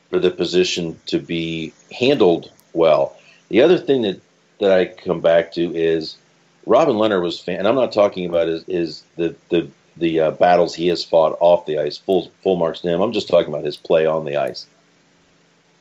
for 0.10 0.20
the 0.20 0.32
position 0.32 1.00
to 1.08 1.20
be 1.20 1.74
handled 1.92 2.52
well. 2.74 3.18
The 3.50 3.62
other 3.62 3.78
thing 3.78 4.04
that 4.04 4.22
that 4.60 4.72
I 4.72 4.86
come 4.86 5.22
back 5.22 5.52
to 5.54 5.76
is 5.76 6.18
Robin 6.66 6.96
Lehner 6.96 7.22
was 7.22 7.40
fan, 7.40 7.60
and 7.60 7.68
I'm 7.68 7.76
not 7.76 7.92
talking 7.92 8.26
about 8.26 8.48
is, 8.48 8.64
is 8.68 9.04
the 9.18 9.36
the 9.50 9.70
the 9.98 10.20
uh, 10.20 10.32
battles 10.32 10.76
he 10.76 10.88
has 10.88 11.04
fought 11.04 11.38
off 11.40 11.66
the 11.66 11.80
ice. 11.80 11.98
Full 11.98 12.32
full 12.44 12.56
marks 12.56 12.82
to 12.82 12.90
him. 12.90 13.02
I'm 13.02 13.14
just 13.14 13.28
talking 13.28 13.54
about 13.54 13.66
his 13.66 13.78
play 13.78 14.06
on 14.06 14.26
the 14.26 14.38
ice. 14.38 14.68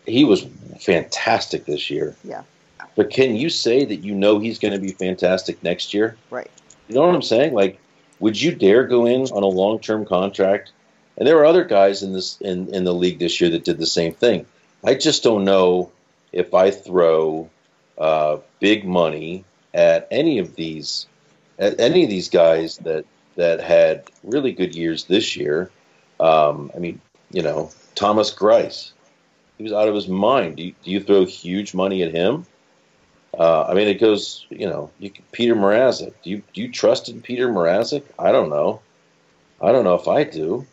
He 0.06 0.24
was 0.24 0.46
fantastic 0.80 1.64
this 1.64 1.88
year. 1.90 2.14
Yeah. 2.24 2.42
But 2.96 3.10
can 3.10 3.36
you 3.36 3.48
say 3.48 3.84
that 3.84 3.96
you 3.96 4.14
know 4.14 4.38
he's 4.38 4.58
going 4.58 4.74
to 4.74 4.80
be 4.80 4.92
fantastic 4.92 5.62
next 5.62 5.94
year? 5.94 6.16
Right. 6.30 6.50
You 6.88 6.94
know 6.94 7.06
what 7.06 7.14
I'm 7.14 7.22
saying? 7.22 7.54
Like, 7.54 7.80
would 8.24 8.40
you 8.40 8.54
dare 8.54 8.84
go 8.84 9.04
in 9.04 9.20
on 9.20 9.42
a 9.42 9.46
long 9.46 9.78
term 9.78 10.06
contract? 10.06 10.72
And 11.18 11.28
there 11.28 11.36
were 11.36 11.44
other 11.44 11.62
guys 11.62 12.02
in 12.02 12.14
this 12.14 12.40
in, 12.40 12.74
in 12.74 12.84
the 12.84 12.94
league 12.94 13.18
this 13.18 13.38
year 13.38 13.50
that 13.50 13.64
did 13.64 13.76
the 13.78 13.86
same 13.86 14.14
thing. 14.14 14.46
I 14.82 14.94
just 14.94 15.22
don't 15.22 15.44
know 15.44 15.92
if 16.32 16.54
I 16.54 16.70
throw 16.70 17.50
uh, 17.98 18.38
big 18.60 18.86
money 18.86 19.44
at 19.74 20.08
any 20.10 20.38
of 20.38 20.56
these 20.56 21.06
at 21.58 21.78
any 21.78 22.04
of 22.04 22.08
these 22.08 22.30
guys 22.30 22.78
that 22.78 23.04
that 23.36 23.60
had 23.60 24.10
really 24.22 24.52
good 24.52 24.74
years 24.74 25.04
this 25.04 25.36
year. 25.36 25.70
Um, 26.18 26.70
I 26.74 26.78
mean, 26.78 27.02
you 27.30 27.42
know, 27.42 27.72
Thomas 27.94 28.34
Greiss, 28.34 28.92
he 29.58 29.64
was 29.64 29.74
out 29.74 29.88
of 29.88 29.94
his 29.94 30.08
mind. 30.08 30.56
Do 30.56 30.62
you, 30.62 30.74
do 30.82 30.90
you 30.90 31.00
throw 31.00 31.26
huge 31.26 31.74
money 31.74 32.02
at 32.02 32.14
him? 32.14 32.46
Uh, 33.38 33.64
I 33.64 33.74
mean, 33.74 33.88
it 33.88 34.00
goes, 34.00 34.46
you 34.50 34.68
know, 34.68 34.90
you, 34.98 35.10
Peter 35.32 35.54
Mrazek. 35.54 36.12
Do 36.22 36.30
you 36.30 36.42
do 36.52 36.60
you 36.62 36.70
trust 36.70 37.08
in 37.08 37.20
Peter 37.20 37.48
Mrazek? 37.48 38.04
I 38.18 38.32
don't 38.32 38.48
know. 38.48 38.80
I 39.60 39.72
don't 39.72 39.84
know 39.84 39.94
if 39.94 40.08
I 40.08 40.24
do. 40.24 40.66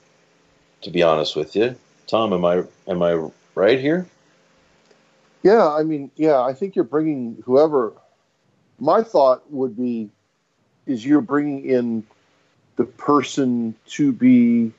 To 0.83 0.89
be 0.89 1.03
honest 1.03 1.35
with 1.35 1.55
you, 1.55 1.75
Tom, 2.07 2.33
am 2.33 2.43
I 2.43 2.63
am 2.87 3.01
I 3.01 3.29
right 3.55 3.79
here? 3.79 4.07
Yeah, 5.43 5.67
I 5.67 5.83
mean, 5.83 6.11
yeah, 6.15 6.39
I 6.39 6.53
think 6.53 6.75
you're 6.75 6.85
bringing 6.85 7.41
whoever. 7.45 7.93
My 8.79 9.03
thought 9.03 9.51
would 9.51 9.77
be, 9.77 10.09
is 10.85 11.05
you're 11.05 11.21
bringing 11.21 11.65
in 11.65 12.03
the 12.75 12.83
person 12.83 13.75
to 13.87 14.11
be 14.11 14.71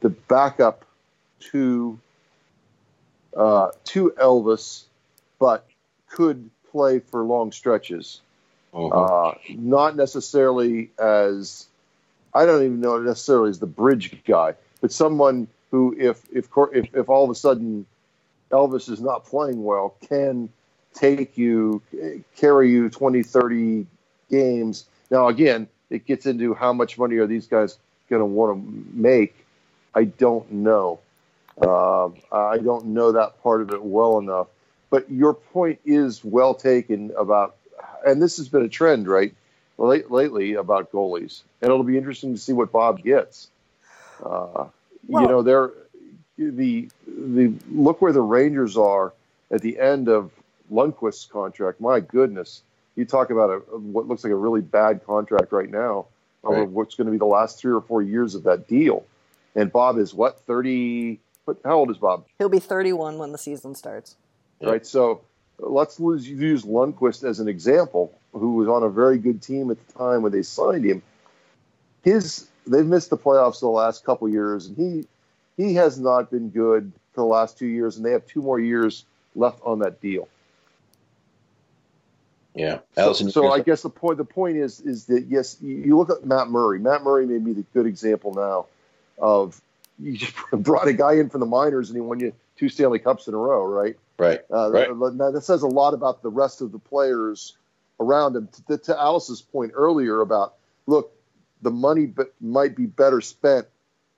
the 0.00 0.10
backup 0.10 0.84
to 1.52 1.98
uh, 3.36 3.70
to 3.84 4.10
Elvis, 4.18 4.84
but 5.38 5.66
could 6.08 6.50
play 6.76 6.98
for 6.98 7.22
long 7.22 7.52
stretches. 7.52 8.20
Uh, 8.74 9.32
not 9.48 9.96
necessarily 9.96 10.90
as 10.98 11.66
I 12.34 12.44
don't 12.44 12.62
even 12.62 12.80
know 12.80 12.98
necessarily 12.98 13.48
as 13.48 13.58
the 13.58 13.66
bridge 13.66 14.14
guy, 14.26 14.52
but 14.82 14.92
someone 14.92 15.48
who, 15.70 15.96
if 15.98 16.22
if 16.30 16.48
if, 16.74 16.94
if 16.94 17.08
all 17.08 17.24
of 17.24 17.30
a 17.30 17.34
sudden 17.34 17.86
Elvis 18.50 18.90
is 18.90 19.00
not 19.00 19.24
playing 19.24 19.64
well, 19.64 19.94
can 20.06 20.50
take 20.92 21.38
you 21.38 21.80
carry 22.36 22.70
you 22.70 22.90
20, 22.90 23.22
30 23.22 23.86
games. 24.30 24.84
Now 25.10 25.28
again, 25.28 25.68
it 25.88 26.04
gets 26.04 26.26
into 26.26 26.52
how 26.52 26.74
much 26.74 26.98
money 26.98 27.16
are 27.16 27.26
these 27.26 27.46
guys 27.46 27.78
going 28.10 28.20
to 28.20 28.26
want 28.26 28.62
to 28.62 28.84
make. 28.92 29.34
I 29.94 30.04
don't 30.04 30.52
know. 30.52 31.00
Uh, 31.58 32.08
I 32.30 32.58
don't 32.58 32.88
know 32.88 33.12
that 33.12 33.42
part 33.42 33.62
of 33.62 33.70
it 33.70 33.82
well 33.82 34.18
enough. 34.18 34.48
But 34.90 35.10
your 35.10 35.34
point 35.34 35.80
is 35.84 36.24
well 36.24 36.54
taken 36.54 37.12
about, 37.18 37.56
and 38.06 38.22
this 38.22 38.36
has 38.36 38.48
been 38.48 38.62
a 38.62 38.68
trend, 38.68 39.08
right, 39.08 39.34
late, 39.78 40.10
lately 40.10 40.54
about 40.54 40.92
goalies, 40.92 41.42
and 41.60 41.70
it'll 41.70 41.82
be 41.82 41.98
interesting 41.98 42.34
to 42.34 42.40
see 42.40 42.52
what 42.52 42.70
Bob 42.70 43.02
gets. 43.02 43.48
Uh, 44.24 44.66
well, 45.08 45.22
you 45.22 45.28
know, 45.28 45.42
they're 45.42 45.72
the 46.38 46.88
the 47.06 47.52
look 47.70 48.00
where 48.00 48.12
the 48.12 48.20
Rangers 48.20 48.76
are 48.76 49.12
at 49.50 49.60
the 49.60 49.78
end 49.78 50.08
of 50.08 50.30
Lundqvist's 50.72 51.26
contract. 51.26 51.80
My 51.80 52.00
goodness, 52.00 52.62
you 52.94 53.04
talk 53.04 53.30
about 53.30 53.50
a, 53.50 53.58
what 53.76 54.06
looks 54.06 54.24
like 54.24 54.32
a 54.32 54.36
really 54.36 54.60
bad 54.60 55.04
contract 55.04 55.52
right 55.52 55.70
now, 55.70 56.06
right. 56.42 56.68
what's 56.68 56.94
going 56.94 57.06
to 57.06 57.12
be 57.12 57.18
the 57.18 57.26
last 57.26 57.58
three 57.58 57.72
or 57.72 57.80
four 57.80 58.02
years 58.02 58.34
of 58.34 58.44
that 58.44 58.68
deal. 58.68 59.04
And 59.54 59.72
Bob 59.72 59.98
is 59.98 60.14
what 60.14 60.40
thirty? 60.40 61.18
How 61.64 61.76
old 61.78 61.90
is 61.90 61.98
Bob? 61.98 62.26
He'll 62.38 62.48
be 62.48 62.58
thirty-one 62.58 63.18
when 63.18 63.32
the 63.32 63.38
season 63.38 63.74
starts. 63.74 64.16
Right. 64.60 64.86
So 64.86 65.22
let's 65.58 65.98
use 65.98 66.64
Lundqvist 66.64 67.24
as 67.24 67.40
an 67.40 67.48
example, 67.48 68.18
who 68.32 68.54
was 68.54 68.68
on 68.68 68.82
a 68.82 68.88
very 68.88 69.18
good 69.18 69.42
team 69.42 69.70
at 69.70 69.86
the 69.86 69.92
time 69.92 70.22
when 70.22 70.32
they 70.32 70.42
signed 70.42 70.84
him. 70.84 71.02
His 72.02 72.48
they've 72.66 72.86
missed 72.86 73.10
the 73.10 73.18
playoffs 73.18 73.60
the 73.60 73.68
last 73.68 74.04
couple 74.04 74.28
years, 74.28 74.66
and 74.66 74.76
he 74.76 75.06
he 75.56 75.74
has 75.74 75.98
not 75.98 76.30
been 76.30 76.50
good 76.50 76.92
for 77.12 77.22
the 77.22 77.26
last 77.26 77.58
two 77.58 77.66
years, 77.66 77.96
and 77.96 78.04
they 78.04 78.12
have 78.12 78.26
two 78.26 78.42
more 78.42 78.60
years 78.60 79.04
left 79.34 79.60
on 79.64 79.80
that 79.80 80.00
deal. 80.00 80.28
Yeah, 82.54 82.78
Alison. 82.96 83.30
So, 83.30 83.42
so 83.42 83.52
I 83.52 83.60
guess 83.60 83.82
the 83.82 83.90
point 83.90 84.16
the 84.16 84.24
point 84.24 84.56
is 84.56 84.80
is 84.80 85.06
that 85.06 85.26
yes, 85.28 85.58
you 85.60 85.96
look 85.96 86.10
at 86.10 86.24
Matt 86.24 86.48
Murray. 86.48 86.78
Matt 86.78 87.02
Murray 87.02 87.26
may 87.26 87.38
be 87.38 87.52
the 87.52 87.64
good 87.74 87.86
example 87.86 88.32
now 88.32 88.66
of 89.18 89.60
you 89.98 90.16
just 90.16 90.34
brought 90.52 90.88
a 90.88 90.92
guy 90.92 91.14
in 91.14 91.30
from 91.30 91.40
the 91.40 91.46
minors 91.46 91.90
and 91.90 91.96
he 91.96 92.00
won 92.00 92.20
you 92.20 92.32
two 92.56 92.68
Stanley 92.68 92.98
Cups 92.98 93.28
in 93.28 93.34
a 93.34 93.38
row, 93.38 93.64
right? 93.64 93.96
Right. 94.18 94.40
Uh, 94.50 94.70
right. 94.70 95.14
Now 95.14 95.30
that 95.30 95.42
says 95.44 95.62
a 95.62 95.66
lot 95.66 95.94
about 95.94 96.22
the 96.22 96.30
rest 96.30 96.62
of 96.62 96.72
the 96.72 96.78
players 96.78 97.56
around 98.00 98.36
him. 98.36 98.48
To, 98.68 98.78
to 98.78 98.98
Alice's 98.98 99.42
point 99.42 99.72
earlier 99.74 100.20
about 100.20 100.54
look, 100.86 101.12
the 101.62 101.70
money 101.70 102.12
might 102.40 102.76
be 102.76 102.86
better 102.86 103.20
spent, 103.20 103.66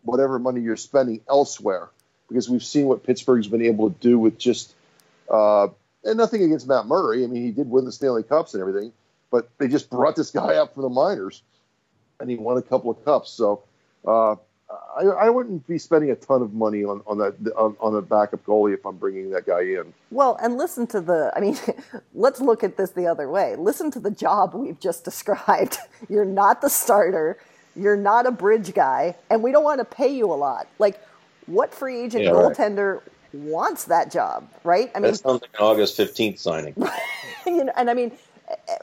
whatever 0.03 0.39
money 0.39 0.61
you're 0.61 0.77
spending 0.77 1.21
elsewhere, 1.29 1.89
because 2.29 2.49
we've 2.49 2.65
seen 2.65 2.87
what 2.87 3.05
Pittsburgh's 3.05 3.49
been 3.49 3.63
able 3.63 3.91
to 3.91 3.97
do 3.99 4.19
with 4.19 4.39
just 4.39 4.73
uh, 5.31 5.69
and 6.05 6.17
nothing 6.17 6.43
against 6.43 6.67
Matt 6.69 6.87
Murray. 6.87 7.25
I 7.25 7.27
mean, 7.27 7.43
he 7.45 7.51
did 7.51 7.69
win 7.69 7.85
the 7.85 7.93
Stanley 7.93 8.23
Cups 8.23 8.55
and 8.55 8.61
everything, 8.61 8.93
but 9.31 9.49
they 9.59 9.69
just 9.69 9.91
brought 9.91 10.17
this 10.17 10.31
guy 10.31 10.57
up 10.57 10.75
from 10.75 10.85
the 10.85 10.89
minors. 10.89 11.43
and 12.21 12.31
he 12.31 12.37
won 12.37 12.57
a 12.57 12.63
couple 12.63 12.91
of 12.91 13.05
cups. 13.05 13.31
So 13.31 13.63
uh, 14.07 14.37
I, 14.71 15.03
I 15.05 15.31
wouldn't 15.31 15.67
be 15.67 15.79
spending 15.79 16.11
a 16.11 16.17
ton 16.17 16.43
of 16.43 16.53
money 16.53 16.85
on 16.85 17.01
on 17.07 17.19
that 17.19 17.35
on, 17.57 17.77
on 17.81 17.95
a 17.95 18.03
backup 18.03 18.45
goalie 18.45 18.75
if 18.75 18.85
I'm 18.85 18.97
bringing 18.97 19.31
that 19.31 19.47
guy 19.47 19.63
in. 19.63 19.95
Well, 20.11 20.37
and 20.43 20.59
listen 20.59 20.87
to 20.89 21.01
the, 21.01 21.33
I 21.35 21.41
mean, 21.41 21.57
let's 22.15 22.41
look 22.41 22.63
at 22.63 22.77
this 22.77 22.91
the 22.91 23.07
other 23.07 23.29
way. 23.29 23.57
Listen 23.57 23.91
to 23.93 24.01
the 24.01 24.11
job 24.11 24.55
we've 24.55 24.79
just 24.79 25.05
described. 25.11 25.79
You're 26.09 26.25
not 26.25 26.61
the 26.61 26.69
starter, 26.69 27.39
you're 27.77 27.97
not 27.97 28.27
a 28.27 28.31
bridge 28.31 28.75
guy, 28.75 29.17
and 29.31 29.43
we 29.43 29.53
don't 29.53 29.65
want 29.65 29.79
to 29.81 29.85
pay 29.85 30.09
you 30.15 30.31
a 30.33 30.35
lot. 30.35 30.67
Like, 30.79 31.01
what 31.47 31.75
free 31.75 32.03
agent 32.03 32.25
Yeah, 32.25 32.31
right. 32.31 32.55
goaltender 32.55 33.01
wants 33.33 33.85
that 33.85 34.11
job, 34.11 34.49
right? 34.65 34.91
I 34.95 34.99
mean, 34.99 35.13
That 35.13 35.19
sounds 35.19 35.43
like 35.43 35.51
an 35.59 35.65
August 35.65 35.97
fifteenth 35.97 36.39
signing. 36.39 36.75
you 37.47 37.65
know, 37.65 37.73
and 37.77 37.89
I 37.89 37.95
mean, 37.95 38.13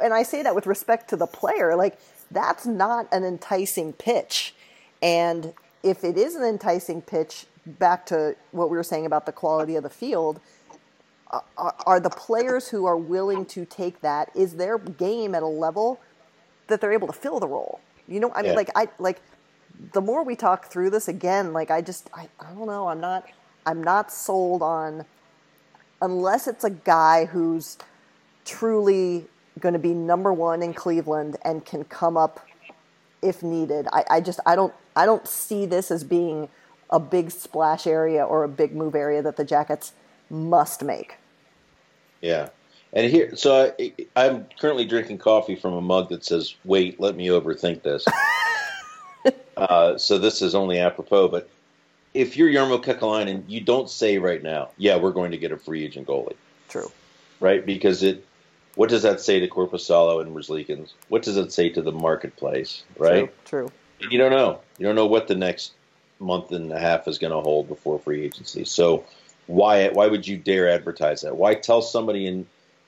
and 0.01 0.13
I 0.13 0.24
say 0.24 0.42
that 0.42 0.56
with 0.56 0.65
respect 0.65 1.10
to 1.12 1.15
the 1.15 1.27
player. 1.27 1.75
Like 1.75 2.00
that's 2.32 2.65
not 2.65 3.08
an 3.12 3.24
enticing 3.24 3.94
pitch, 3.94 4.56
and 5.01 5.54
if 5.86 6.04
it 6.04 6.18
is 6.18 6.36
an 6.36 6.44
enticing 6.44 7.01
pitch, 7.01 7.48
back 7.65 8.08
to 8.08 8.36
what 8.51 8.72
we 8.72 8.77
were 8.77 8.84
saying 8.84 9.06
about 9.06 9.27
the 9.27 9.34
quality 9.34 9.77
of 9.77 9.84
the 9.84 9.92
field, 9.92 10.42
are, 11.58 11.75
are 11.86 12.00
the 12.01 12.10
players 12.12 12.70
who 12.70 12.86
are 12.86 12.98
willing 12.98 13.46
to 13.48 13.65
take 13.65 14.01
that? 14.01 14.32
Is 14.36 14.56
their 14.56 14.80
game 14.80 15.36
at 15.36 15.44
a 15.44 15.48
level 15.48 16.01
that 16.68 16.82
they're 16.82 16.94
able 16.94 17.08
to 17.08 17.13
fill 17.13 17.39
the 17.39 17.48
role? 17.48 17.82
You 18.08 18.20
know, 18.20 18.34
I 18.36 18.44
mean, 18.44 18.51
Yeah. 18.51 18.56
like 18.56 18.72
I 18.75 18.89
like 19.00 19.22
the 19.94 20.01
more 20.01 20.24
we 20.24 20.36
talk 20.36 20.68
through 20.68 20.92
this 20.92 21.08
again, 21.08 21.54
like 21.54 21.72
I 21.72 21.82
just 21.82 22.10
I, 22.13 22.30
I 22.39 22.54
don't 22.54 22.68
know, 22.68 22.88
I'm 22.88 23.01
not 23.01 23.25
I'm 23.65 23.84
not 23.84 24.12
sold 24.12 24.63
on 24.63 25.06
unless 26.01 26.48
it's 26.48 26.63
a 26.63 26.72
guy 26.72 27.25
who's 27.25 27.77
truly 28.46 29.25
going 29.60 29.74
to 29.74 29.80
be 29.80 29.94
number 29.94 30.34
one 30.34 30.63
in 30.63 30.74
Cleveland 30.74 31.38
and 31.44 31.65
can 31.65 31.84
come 31.86 32.18
up 32.18 32.50
if 33.22 33.44
needed. 33.44 33.88
I, 33.94 34.06
I 34.10 34.22
just 34.22 34.39
I 34.46 34.56
don't 34.56 34.74
I 34.95 35.05
don't 35.05 35.27
see 35.27 35.65
this 35.65 35.91
as 35.91 36.03
being 36.03 36.49
a 36.89 36.99
big 36.99 37.31
splash 37.31 37.87
area 37.87 38.23
or 38.23 38.43
a 38.43 38.47
big 38.47 38.75
move 38.75 38.95
area 38.95 39.21
that 39.21 39.37
the 39.37 39.43
Jackets 39.43 39.93
must 40.29 40.83
make. 40.83 41.15
Yeah. 42.21 42.49
And 42.93 43.11
here, 43.11 43.35
so 43.35 43.73
I, 43.77 43.93
I'm 44.15 44.45
currently 44.59 44.85
drinking 44.85 45.17
coffee 45.17 45.55
from 45.55 45.73
a 45.73 45.81
mug 45.81 46.09
that 46.09 46.23
says, 46.23 46.55
"Wait, 46.63 46.99
let 46.99 47.15
me 47.15 47.27
overthink 47.27 47.83
this." 47.83 48.05
uh, 49.57 49.97
so 49.97 50.17
this 50.17 50.41
is 50.41 50.55
only 50.55 50.79
apropos, 50.79 51.27
but 51.27 51.49
if 52.13 52.37
you're 52.37 52.49
Jarmo 52.49 52.81
Kekalainen, 52.81 53.43
you 53.49 53.59
don't 53.59 53.89
say 53.89 54.17
right 54.17 54.41
now, 54.41 54.69
"Yeah, 54.77 54.95
we're 54.95 55.11
going 55.11 55.31
to 55.31 55.37
get 55.37 55.51
a 55.51 55.57
free 55.57 55.83
agent 55.83 56.07
goalie," 56.07 56.37
True. 56.69 56.89
right? 57.41 57.65
Because 57.65 58.01
it, 58.01 58.25
what 58.75 58.89
does 58.89 59.03
that 59.03 59.19
say 59.19 59.41
to 59.41 59.47
Korpisalo 59.49 60.21
and 60.21 60.33
Merzlikins? 60.33 60.93
What 61.09 61.23
does 61.23 61.35
it 61.35 61.51
say 61.51 61.67
to 61.69 61.81
the 61.81 61.91
marketplace, 61.91 62.83
right? 62.97 63.29
True. 63.45 63.65
And 63.65 63.71
you 63.99 64.17
don't 64.17 64.31
know. 64.31 64.59
You 64.77 64.85
don't 64.85 64.95
know 64.95 65.05
what 65.05 65.27
the 65.27 65.35
next 65.35 65.73
month 66.19 66.51
and 66.51 66.71
a 66.71 66.79
half 66.79 67.07
is 67.07 67.17
going 67.17 67.33
to 67.33 67.41
hold 67.41 67.67
before 67.67 67.99
free 67.99 68.23
agency. 68.23 68.65
So 68.65 69.05
why 69.47 69.89
why 69.89 70.07
would 70.07 70.27
you 70.27 70.37
dare 70.37 70.69
advertise 70.69 71.21
that? 71.21 71.35
Why 71.35 71.55
tell 71.55 71.81
somebody 71.81 72.27
in 72.27 72.47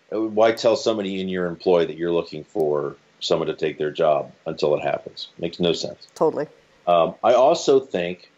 why 0.10 0.54
tell 0.54 0.76
somebody 0.76 1.20
in 1.20 1.30
your 1.30 1.48
employ 1.48 1.86
that 1.86 1.98
you're 1.98 2.12
looking 2.12 2.44
for 2.44 2.96
someone 3.20 3.48
to 3.48 3.56
take 3.56 3.78
their 3.78 3.92
job 3.92 4.32
until 4.46 4.76
it 4.76 4.82
happens? 4.82 5.30
Makes 5.38 5.60
no 5.60 5.74
sense. 5.74 6.08
Totally. 6.16 6.48
Um, 6.88 7.16
I 7.24 7.34
also 7.34 7.80
think 7.80 8.32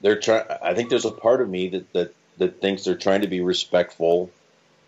they're 0.00 0.18
trying. 0.18 0.44
I 0.62 0.74
think 0.74 0.90
there's 0.90 1.04
a 1.04 1.12
part 1.12 1.40
of 1.40 1.48
me 1.48 1.68
that, 1.68 1.92
that 1.92 2.14
that 2.38 2.60
thinks 2.60 2.84
they're 2.84 2.96
trying 2.96 3.22
to 3.22 3.28
be 3.28 3.40
respectful 3.40 4.30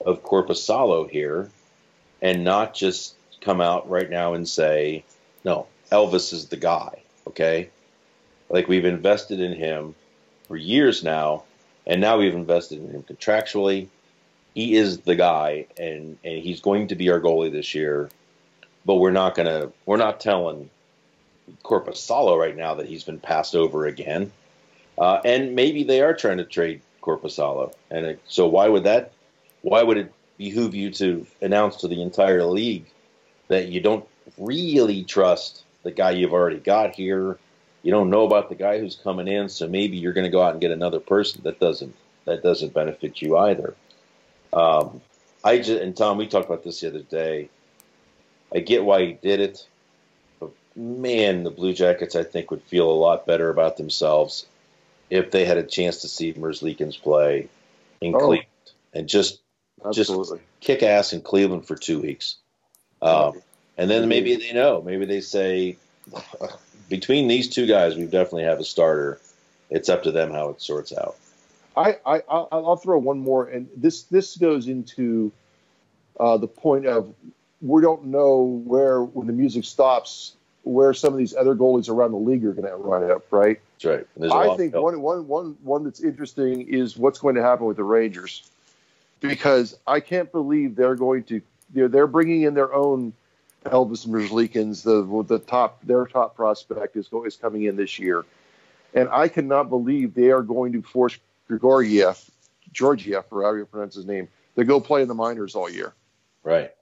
of 0.04 0.22
Korpisalo 0.22 1.08
here, 1.08 1.48
and 2.20 2.44
not 2.44 2.74
just 2.74 3.14
come 3.40 3.60
out 3.60 3.88
right 3.88 4.10
now 4.10 4.34
and 4.34 4.48
say, 4.48 5.04
"No, 5.44 5.66
Elvis 5.90 6.32
is 6.32 6.48
the 6.48 6.56
guy." 6.56 7.02
Okay, 7.26 7.70
like 8.48 8.68
we've 8.68 8.84
invested 8.84 9.40
in 9.40 9.52
him 9.52 9.94
for 10.46 10.56
years 10.56 11.04
now, 11.04 11.44
and 11.86 12.00
now 12.00 12.18
we've 12.18 12.34
invested 12.34 12.78
in 12.78 12.90
him 12.90 13.02
contractually. 13.02 13.88
He 14.54 14.74
is 14.74 15.00
the 15.00 15.14
guy, 15.14 15.66
and 15.78 16.18
and 16.24 16.42
he's 16.42 16.60
going 16.60 16.88
to 16.88 16.94
be 16.94 17.10
our 17.10 17.20
goalie 17.20 17.52
this 17.52 17.74
year. 17.74 18.10
But 18.84 18.96
we're 18.96 19.10
not 19.10 19.34
gonna. 19.34 19.70
We're 19.86 19.98
not 19.98 20.20
telling 20.20 20.70
Korpisalo 21.64 22.38
right 22.38 22.56
now 22.56 22.74
that 22.74 22.86
he's 22.86 23.04
been 23.04 23.20
passed 23.20 23.54
over 23.54 23.86
again. 23.86 24.32
Uh, 24.96 25.20
and 25.24 25.54
maybe 25.54 25.84
they 25.84 26.02
are 26.02 26.14
trying 26.14 26.38
to 26.38 26.44
trade 26.44 26.80
Korpisalo. 27.02 27.72
And 27.90 28.06
it, 28.06 28.20
so 28.26 28.48
why 28.48 28.68
would 28.68 28.84
that? 28.84 29.12
Why 29.62 29.82
would 29.82 29.96
it 29.96 30.12
behoove 30.36 30.74
you 30.74 30.90
to 30.92 31.26
announce 31.40 31.76
to 31.76 31.88
the 31.88 32.02
entire 32.02 32.44
league 32.44 32.86
that 33.48 33.68
you 33.68 33.80
don't 33.80 34.06
really 34.36 35.04
trust 35.04 35.64
the 35.88 35.94
guy 35.94 36.10
you've 36.10 36.34
already 36.34 36.58
got 36.58 36.94
here? 36.94 37.38
You 37.82 37.90
don't 37.90 38.10
know 38.10 38.26
about 38.26 38.48
the 38.50 38.54
guy 38.54 38.78
who's 38.78 38.96
coming 38.96 39.26
in, 39.28 39.48
so 39.48 39.66
maybe 39.66 39.96
you're 39.96 40.12
going 40.12 40.26
to 40.26 40.30
go 40.30 40.42
out 40.42 40.52
and 40.52 40.60
get 40.60 40.70
another 40.70 41.00
person. 41.00 41.40
That 41.44 41.58
doesn't 41.58 41.94
that 42.26 42.42
doesn't 42.42 42.74
benefit 42.74 43.22
you 43.22 43.38
either. 43.38 43.74
Um, 44.52 45.00
I 45.42 45.58
just 45.58 45.80
and 45.82 45.96
Tom, 45.96 46.18
we 46.18 46.26
talked 46.26 46.46
about 46.46 46.62
this 46.64 46.80
the 46.80 46.88
other 46.88 47.00
day. 47.02 47.48
I 48.54 48.60
get 48.60 48.84
why 48.84 49.04
he 49.06 49.12
did 49.14 49.40
it 49.40 49.66
but 50.40 50.50
man, 50.76 51.44
the 51.44 51.50
Blue 51.50 51.72
Jackets, 51.72 52.16
I 52.16 52.22
think, 52.24 52.50
would 52.50 52.62
feel 52.62 52.90
a 52.90 52.92
lot 52.92 53.26
better 53.26 53.50
about 53.50 53.76
themselves 53.76 54.46
if 55.10 55.30
they 55.30 55.44
had 55.44 55.56
a 55.56 55.62
chance 55.62 56.02
to 56.02 56.08
see 56.08 56.34
Merzlikins 56.34 57.00
play 57.00 57.48
in 58.00 58.14
Oh. 58.14 58.18
Cleveland 58.18 58.46
and 58.92 59.08
just 59.08 59.40
Absolutely. 59.84 60.38
just 60.38 60.60
kick 60.60 60.82
ass 60.82 61.12
in 61.12 61.22
Cleveland 61.22 61.66
for 61.66 61.76
two 61.76 62.00
weeks. 62.00 62.36
Um, 63.00 63.40
and 63.78 63.88
then 63.88 64.08
maybe 64.08 64.36
they 64.36 64.52
know. 64.52 64.82
Maybe 64.82 65.06
they 65.06 65.22
say, 65.22 65.76
between 66.88 67.28
these 67.28 67.48
two 67.48 67.66
guys, 67.66 67.96
we 67.96 68.04
definitely 68.04 68.44
have 68.44 68.60
a 68.60 68.64
starter. 68.64 69.20
It's 69.70 69.88
up 69.88 70.02
to 70.02 70.12
them 70.12 70.32
how 70.32 70.50
it 70.50 70.60
sorts 70.60 70.92
out. 70.92 71.16
I, 71.76 71.96
I 72.04 72.22
I'll, 72.28 72.48
I'll 72.50 72.76
throw 72.76 72.98
one 72.98 73.20
more, 73.20 73.46
and 73.46 73.68
this 73.76 74.02
this 74.02 74.36
goes 74.36 74.66
into 74.66 75.32
uh, 76.18 76.36
the 76.36 76.48
point 76.48 76.86
of 76.86 77.14
we 77.62 77.80
don't 77.80 78.06
know 78.06 78.62
where 78.64 79.02
when 79.02 79.26
the 79.26 79.32
music 79.32 79.64
stops 79.64 80.34
where 80.64 80.92
some 80.92 81.12
of 81.12 81.18
these 81.18 81.34
other 81.34 81.54
goalies 81.54 81.88
around 81.88 82.10
the 82.10 82.18
league 82.18 82.44
are 82.44 82.52
going 82.52 82.68
to 82.68 82.76
run 82.76 83.10
up, 83.10 83.24
right? 83.30 83.60
That's 83.76 83.84
right. 83.84 84.06
And 84.14 84.22
there's 84.22 84.32
a 84.32 84.36
I 84.36 84.56
think 84.56 84.74
one, 84.74 85.00
one, 85.00 85.26
one, 85.26 85.56
one 85.62 85.84
that's 85.84 86.00
interesting 86.00 86.68
is 86.68 86.96
what's 86.96 87.18
going 87.18 87.36
to 87.36 87.42
happen 87.42 87.64
with 87.64 87.78
the 87.78 87.84
Rangers, 87.84 88.50
because 89.20 89.78
I 89.86 90.00
can't 90.00 90.30
believe 90.30 90.76
they're 90.76 90.96
going 90.96 91.24
to 91.24 91.40
they're, 91.72 91.88
they're 91.88 92.06
bringing 92.06 92.42
in 92.42 92.54
their 92.54 92.72
own 92.74 93.12
Elvis 93.64 94.06
Merzlikins, 94.06 94.82
the 94.82 95.22
the 95.24 95.38
top 95.38 95.82
their 95.82 96.06
top 96.06 96.36
prospect 96.36 96.96
is 96.96 97.08
is 97.26 97.36
coming 97.36 97.64
in 97.64 97.76
this 97.76 97.98
year, 97.98 98.24
and 98.94 99.08
I 99.08 99.28
cannot 99.28 99.68
believe 99.68 100.14
they 100.14 100.30
are 100.30 100.42
going 100.42 100.72
to 100.72 100.82
force 100.82 101.18
Grigoriev, 101.50 102.28
Georgiev, 102.72 103.24
or 103.30 103.42
however 103.42 103.58
you 103.58 103.66
pronounce 103.66 103.94
his 103.94 104.06
name, 104.06 104.28
to 104.56 104.64
go 104.64 104.80
play 104.80 105.02
in 105.02 105.08
the 105.08 105.14
minors 105.14 105.54
all 105.54 105.68
year. 105.68 105.94
right. 106.42 106.72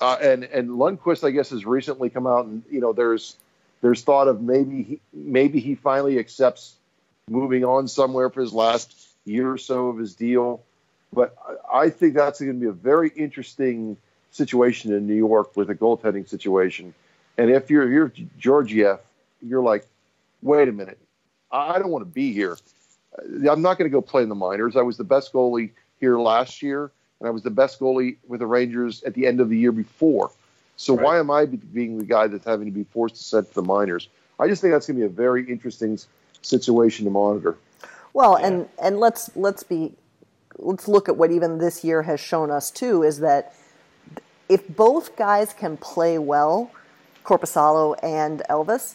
Uh, 0.00 0.18
and 0.20 0.44
and 0.44 0.70
Lundqvist, 0.70 1.26
I 1.26 1.30
guess, 1.30 1.50
has 1.50 1.64
recently 1.64 2.10
come 2.10 2.26
out, 2.26 2.44
and 2.44 2.62
you 2.70 2.80
know, 2.80 2.92
there's 2.92 3.36
there's 3.80 4.02
thought 4.02 4.28
of 4.28 4.42
maybe 4.42 4.82
he, 4.82 5.00
maybe 5.12 5.60
he 5.60 5.76
finally 5.76 6.18
accepts 6.18 6.74
moving 7.30 7.64
on 7.64 7.88
somewhere 7.88 8.28
for 8.28 8.40
his 8.40 8.52
last 8.52 8.94
year 9.24 9.50
or 9.50 9.58
so 9.58 9.88
of 9.88 9.98
his 9.98 10.14
deal. 10.14 10.62
But 11.12 11.34
I, 11.72 11.78
I 11.78 11.90
think 11.90 12.14
that's 12.14 12.40
going 12.40 12.52
to 12.54 12.60
be 12.60 12.66
a 12.66 12.72
very 12.72 13.08
interesting 13.08 13.96
situation 14.30 14.92
in 14.92 15.06
New 15.06 15.14
York 15.14 15.56
with 15.56 15.70
a 15.70 15.74
goaltending 15.74 16.28
situation. 16.28 16.94
And 17.36 17.50
if 17.50 17.70
you're 17.70 17.90
you're 17.90 18.12
Georgiev, 18.38 19.00
you're 19.42 19.62
like, 19.62 19.86
wait 20.42 20.68
a 20.68 20.72
minute, 20.72 20.98
I 21.50 21.74
I 21.74 21.78
don't 21.78 21.90
want 21.90 22.02
to 22.02 22.10
be 22.10 22.32
here. 22.32 22.56
Uh, 23.16 23.50
I'm 23.50 23.62
not 23.62 23.78
going 23.78 23.90
to 23.90 23.94
go 23.94 24.00
play 24.00 24.22
in 24.22 24.28
the 24.28 24.34
minors. 24.34 24.76
I 24.76 24.82
was 24.82 24.96
the 24.96 25.04
best 25.04 25.32
goalie 25.32 25.70
here 26.00 26.18
last 26.18 26.62
year, 26.62 26.90
and 27.20 27.28
I 27.28 27.30
was 27.30 27.42
the 27.42 27.50
best 27.50 27.80
goalie 27.80 28.16
with 28.26 28.40
the 28.40 28.46
Rangers 28.46 29.02
at 29.04 29.14
the 29.14 29.26
end 29.26 29.40
of 29.40 29.48
the 29.48 29.56
year 29.56 29.72
before. 29.72 30.30
So 30.76 30.94
Right. 30.94 31.04
why 31.04 31.18
am 31.18 31.30
I 31.30 31.46
being 31.46 31.98
the 31.98 32.04
guy 32.04 32.28
that's 32.28 32.44
having 32.44 32.66
to 32.66 32.72
be 32.72 32.84
forced 32.84 33.16
to 33.16 33.22
send 33.22 33.48
to 33.48 33.54
the 33.54 33.62
minors? 33.62 34.08
I 34.38 34.46
just 34.46 34.62
think 34.62 34.72
that's 34.72 34.86
going 34.86 35.00
to 35.00 35.06
be 35.08 35.12
a 35.12 35.16
very 35.16 35.44
interesting 35.50 35.98
situation 36.42 37.04
to 37.04 37.10
monitor. 37.10 37.56
Well, 38.14 38.36
and 38.36 38.68
and 38.80 38.98
let's 39.00 39.30
let's 39.36 39.62
be 39.62 39.94
let's 40.56 40.88
look 40.88 41.08
at 41.08 41.16
what 41.16 41.30
even 41.30 41.58
this 41.58 41.84
year 41.84 42.02
has 42.02 42.20
shown 42.20 42.50
us 42.50 42.70
too 42.70 43.02
is 43.02 43.20
that 43.20 43.54
if 44.48 44.66
both 44.68 45.16
guys 45.16 45.52
can 45.52 45.76
play 45.76 46.18
well, 46.18 46.70
Korpisalo 47.24 47.96
and 48.02 48.42
Elvis, 48.48 48.94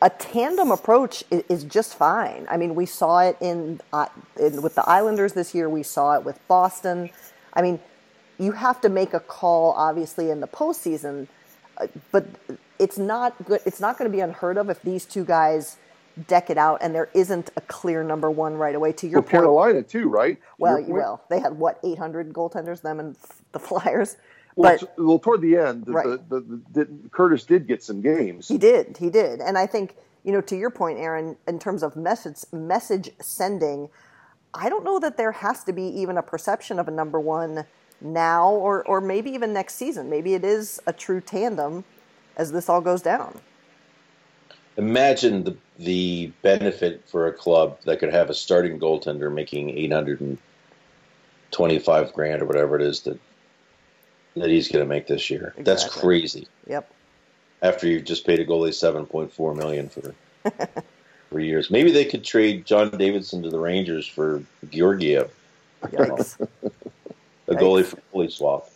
a 0.00 0.10
tandem 0.10 0.70
approach 0.70 1.24
is 1.30 1.64
just 1.64 1.94
fine. 1.94 2.46
I 2.50 2.56
mean, 2.56 2.74
we 2.74 2.86
saw 2.86 3.20
it 3.20 3.36
in, 3.40 3.80
uh, 3.92 4.06
in 4.40 4.62
with 4.62 4.74
the 4.74 4.88
Islanders 4.88 5.32
this 5.32 5.54
year. 5.54 5.68
We 5.68 5.82
saw 5.82 6.14
it 6.14 6.24
with 6.24 6.38
Boston. 6.48 7.10
I 7.52 7.62
mean, 7.62 7.80
you 8.38 8.52
have 8.52 8.80
to 8.82 8.88
make 8.88 9.14
a 9.14 9.20
call, 9.20 9.72
obviously, 9.72 10.30
in 10.30 10.40
the 10.40 10.46
postseason, 10.46 11.26
uh, 11.78 11.88
but 12.12 12.26
it's 12.78 12.98
not 12.98 13.34
good. 13.44 13.60
It's 13.66 13.80
not 13.80 13.98
going 13.98 14.10
to 14.10 14.16
be 14.16 14.20
unheard 14.20 14.56
of 14.56 14.70
if 14.70 14.80
these 14.82 15.04
two 15.04 15.24
guys 15.24 15.76
deck 16.26 16.50
it 16.50 16.58
out 16.58 16.78
and 16.80 16.94
there 16.94 17.08
isn't 17.14 17.50
a 17.56 17.60
clear 17.62 18.02
number 18.02 18.30
one 18.30 18.54
right 18.54 18.74
away. 18.74 18.92
To 18.92 19.08
your 19.08 19.22
For 19.22 19.30
point, 19.30 19.30
Carolina 19.30 19.82
too, 19.82 20.08
right? 20.08 20.36
To 20.36 20.42
well, 20.58 20.84
well, 20.86 21.24
they 21.28 21.40
had 21.40 21.58
what 21.58 21.78
800 21.84 22.32
goaltenders, 22.32 22.82
them 22.82 23.00
and 23.00 23.16
the 23.52 23.58
Flyers. 23.58 24.16
Well, 24.58 24.72
but 24.72 24.80
t- 24.80 24.86
well, 25.02 25.18
toward 25.20 25.40
the 25.40 25.56
end, 25.56 25.86
the, 25.86 25.92
Right. 25.92 26.28
the, 26.28 26.40
the, 26.40 26.84
the, 26.84 26.88
Curtis 27.12 27.44
did 27.44 27.68
get 27.68 27.82
some 27.82 28.00
games. 28.00 28.48
He 28.48 28.58
did. 28.58 28.96
He 28.96 29.08
did. 29.08 29.40
And 29.40 29.56
I 29.56 29.66
think, 29.66 29.94
you 30.24 30.32
know, 30.32 30.40
to 30.42 30.56
your 30.56 30.70
point, 30.70 30.98
Aaron, 30.98 31.36
in 31.46 31.60
terms 31.60 31.84
of 31.84 31.94
message 31.96 32.38
message 32.52 33.10
sending, 33.20 33.88
I 34.52 34.68
don't 34.68 34.82
know 34.82 34.98
that 34.98 35.16
there 35.16 35.30
has 35.30 35.62
to 35.64 35.72
be 35.72 35.84
even 35.84 36.18
a 36.18 36.22
perception 36.22 36.80
of 36.80 36.88
a 36.88 36.90
number 36.90 37.20
one 37.20 37.66
now 38.00 38.50
or, 38.50 38.84
or 38.86 39.00
maybe 39.00 39.30
even 39.30 39.52
next 39.52 39.74
season. 39.76 40.10
Maybe 40.10 40.34
it 40.34 40.44
is 40.44 40.80
a 40.88 40.92
true 40.92 41.20
tandem 41.20 41.84
as 42.36 42.50
this 42.50 42.68
all 42.68 42.80
goes 42.80 43.00
down. 43.02 43.40
Imagine 44.76 45.44
the 45.44 45.56
the 45.78 46.32
benefit 46.42 47.04
for 47.08 47.28
a 47.28 47.32
club 47.32 47.78
that 47.84 48.00
could 48.00 48.12
have 48.12 48.28
a 48.30 48.34
starting 48.34 48.80
goaltender 48.80 49.32
making 49.32 49.70
eight 49.70 49.92
hundred 49.92 50.20
and 50.20 50.36
twenty 51.52 51.78
five 51.78 52.12
grand 52.12 52.42
or 52.42 52.46
whatever 52.46 52.74
it 52.74 52.82
is 52.82 53.00
that 53.02 53.18
that 54.38 54.50
he's 54.50 54.68
going 54.68 54.84
to 54.84 54.88
make 54.88 55.06
this 55.06 55.30
year. 55.30 55.54
That's 55.58 55.84
crazy. 55.84 56.46
Yep. 56.66 56.90
After 57.62 57.86
you've 57.88 58.04
just 58.04 58.26
paid 58.26 58.38
a 58.38 58.46
goalie 58.46 58.74
seven 58.74 59.06
point 59.06 59.32
four 59.32 59.54
million 59.54 59.88
for 59.88 60.14
three 61.30 61.46
years, 61.46 61.70
maybe 61.70 61.90
they 61.90 62.04
could 62.04 62.24
trade 62.24 62.64
John 62.64 62.90
Davidson 62.90 63.42
to 63.42 63.50
the 63.50 63.58
Rangers 63.58 64.06
for 64.06 64.42
Georgiev, 64.70 65.34
Yikes. 65.82 66.40
a 67.48 67.54
goalie 67.54 67.84
for 67.84 67.98
goalie 68.14 68.30
swap. 68.30 68.70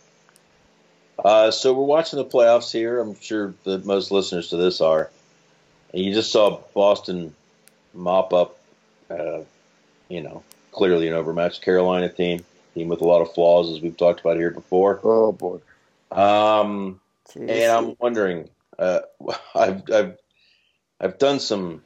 Uh, 1.25 1.51
so 1.51 1.73
we're 1.73 1.85
watching 1.85 2.19
the 2.19 2.25
playoffs 2.25 2.73
here. 2.73 2.99
I'm 2.99 3.19
sure 3.21 3.55
that 3.65 3.85
most 3.85 4.11
listeners 4.11 4.49
to 4.51 4.57
this 4.57 4.81
are. 4.81 5.11
And 5.93 6.03
you 6.03 6.13
just 6.13 6.33
saw 6.33 6.61
Boston 6.75 7.35
mop 7.95 8.33
up, 8.33 8.59
uh, 9.11 9.41
you 10.09 10.23
know, 10.23 10.43
clearly 10.73 11.07
an 11.07 11.15
overmatched 11.15 11.63
Carolina 11.63 12.09
team, 12.09 12.45
team 12.75 12.89
with 12.89 13.01
a 13.01 13.05
lot 13.05 13.23
of 13.23 13.33
flaws, 13.33 13.71
as 13.71 13.81
we've 13.81 13.97
talked 13.97 14.21
about 14.21 14.37
here 14.37 14.51
before. 14.51 15.01
Oh 15.03 15.33
boy. 15.33 15.59
Um, 16.11 17.01
Jeez. 17.29 17.51
and 17.51 17.73
I'm 17.73 17.97
wondering, 17.99 18.49
uh, 18.79 19.01
I've, 19.55 19.83
I've, 19.91 20.19
I've 21.01 21.19
done 21.19 21.41
some, 21.41 21.83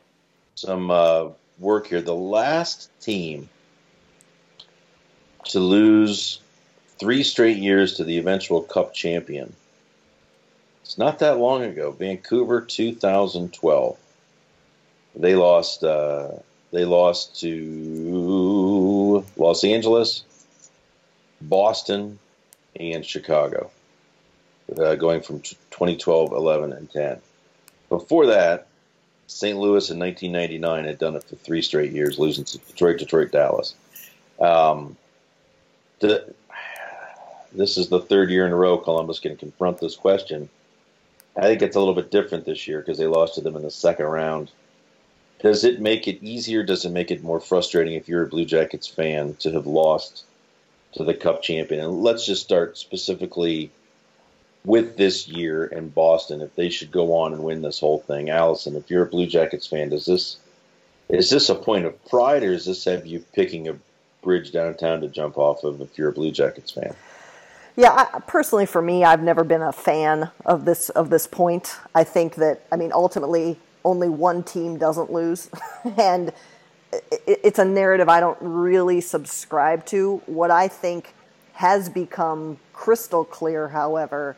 some 0.55 0.91
uh, 0.91 1.29
work 1.59 1.87
here. 1.89 2.03
The 2.03 2.15
last 2.15 2.91
team 3.01 3.49
to 5.47 5.61
lose 5.61 6.41
three 6.99 7.23
straight 7.23 7.59
years 7.59 7.95
to 7.95 8.05
the 8.05 8.19
eventual 8.19 8.63
Cup 8.63 8.95
champion. 8.95 9.53
It's 10.83 10.99
not 10.99 11.19
that 11.21 11.39
long 11.39 11.63
ago. 11.63 11.91
Vancouver, 11.91 12.61
2012. 12.61 13.99
They 15.17 15.35
lost. 15.35 15.83
Uh, 15.83 16.29
they 16.73 16.85
lost 16.85 17.41
to 17.41 19.25
Los 19.37 19.65
Angeles, 19.65 20.25
Boston, 21.41 22.19
and 22.79 23.05
Chicago. 23.05 23.71
Uh, 24.77 24.97
going 24.97 25.21
from 25.21 25.41
t- 25.41 25.57
2012, 25.71 26.33
11, 26.33 26.73
and 26.73 26.91
10. 26.91 27.21
Before 27.89 28.27
that, 28.27 28.67
St. 29.29 29.59
Louis 29.59 29.91
in 29.91 29.99
1999 29.99 30.85
had 30.85 30.99
done 30.99 31.17
it 31.17 31.25
for 31.25 31.37
three 31.37 31.63
straight 31.63 31.93
years, 31.93 32.19
losing 32.19 32.45
to 32.45 32.59
Detroit, 32.59 32.99
Detroit, 32.99 33.33
Dallas. 33.33 33.75
Um, 34.41 34.97
the, 36.01 36.35
this 37.53 37.77
is 37.77 37.89
the 37.89 38.01
third 38.01 38.31
year 38.31 38.47
in 38.47 38.53
a 38.53 38.57
row 38.57 38.77
Columbus 38.79 39.21
can 39.21 39.37
confront 39.37 39.79
this 39.79 39.97
question. 39.97 40.49
I 41.37 41.43
think 41.43 41.63
it's 41.63 41.77
a 41.77 41.79
little 41.79 41.95
bit 41.95 42.11
different 42.11 42.45
this 42.45 42.67
year 42.67 42.81
because 42.81 42.99
they 42.99 43.07
lost 43.07 43.35
to 43.35 43.41
them 43.41 43.57
in 43.57 43.63
the 43.63 43.71
second 43.71 44.07
round. 44.07 44.51
Does 45.43 45.65
it 45.65 45.81
make 45.81 46.09
it 46.09 46.23
easier? 46.23 46.63
Does 46.63 46.85
it 46.85 46.91
make 46.91 47.11
it 47.11 47.23
more 47.23 47.41
frustrating 47.41 47.95
if 47.95 48.09
you're 48.09 48.23
a 48.23 48.29
Blue 48.29 48.47
Jackets 48.47 48.87
fan 48.87 49.35
to 49.41 49.53
have 49.53 49.67
lost 49.67 50.25
to 50.97 51.05
the 51.05 51.15
Cup 51.15 51.43
champion? 51.43 51.81
And 51.81 52.03
let's 52.03 52.27
just 52.27 52.43
start 52.43 52.77
specifically 52.77 53.71
with 54.65 54.97
this 54.97 55.29
year 55.29 55.65
in 55.65 55.89
Boston. 55.89 56.41
If 56.41 56.55
they 56.57 56.69
should 56.69 56.91
go 56.91 57.15
on 57.15 57.33
and 57.33 57.45
win 57.45 57.63
this 57.63 57.81
whole 57.81 58.01
thing, 58.01 58.31
Alison, 58.31 58.77
if 58.77 58.91
you're 58.91 59.05
a 59.05 59.09
Blue 59.09 59.27
Jackets 59.27 59.67
fan, 59.67 59.91
does 59.91 60.07
this 60.07 60.37
is 61.09 61.31
this 61.31 61.49
a 61.49 61.55
point 61.55 61.87
of 61.87 62.05
pride, 62.07 62.43
or 62.43 62.53
is 62.53 62.67
this 62.67 62.85
have 62.85 63.07
you 63.07 63.25
picking 63.33 63.69
a 63.69 63.79
bridge 64.23 64.51
downtown 64.51 65.01
to 65.03 65.09
jump 65.09 65.39
off 65.39 65.63
of 65.63 65.81
if 65.81 65.97
you're 65.97 66.09
a 66.09 66.13
Blue 66.13 66.33
Jackets 66.33 66.73
fan? 66.73 66.95
Yeah, 67.77 67.93
I, 67.93 68.19
personally, 68.21 68.67
for 68.67 68.83
me, 68.83 69.05
I've 69.05 69.23
never 69.23 69.45
been 69.45 69.63
a 69.63 69.73
fan 69.73 70.31
of 70.45 70.65
this 70.65 70.89
of 70.91 71.11
this 71.11 71.27
point. 71.27 71.77
I 71.95 72.03
think 72.03 72.35
that 72.37 72.63
I 72.73 72.77
mean, 72.77 72.91
ultimately, 72.93 73.59
only 73.85 74.09
one 74.09 74.43
team 74.43 74.79
doesn't 74.79 75.13
lose, 75.13 75.49
and 75.97 76.33
it's 77.27 77.59
a 77.59 77.65
narrative 77.65 78.09
I 78.09 78.21
don't 78.21 78.39
really 78.41 79.01
subscribe 79.01 79.85
to. 79.87 80.23
What 80.27 80.51
I 80.51 80.69
think 80.69 81.15
has 81.55 81.89
become 81.89 82.59
crystal 82.73 83.25
clear, 83.25 83.69
however, 83.69 84.37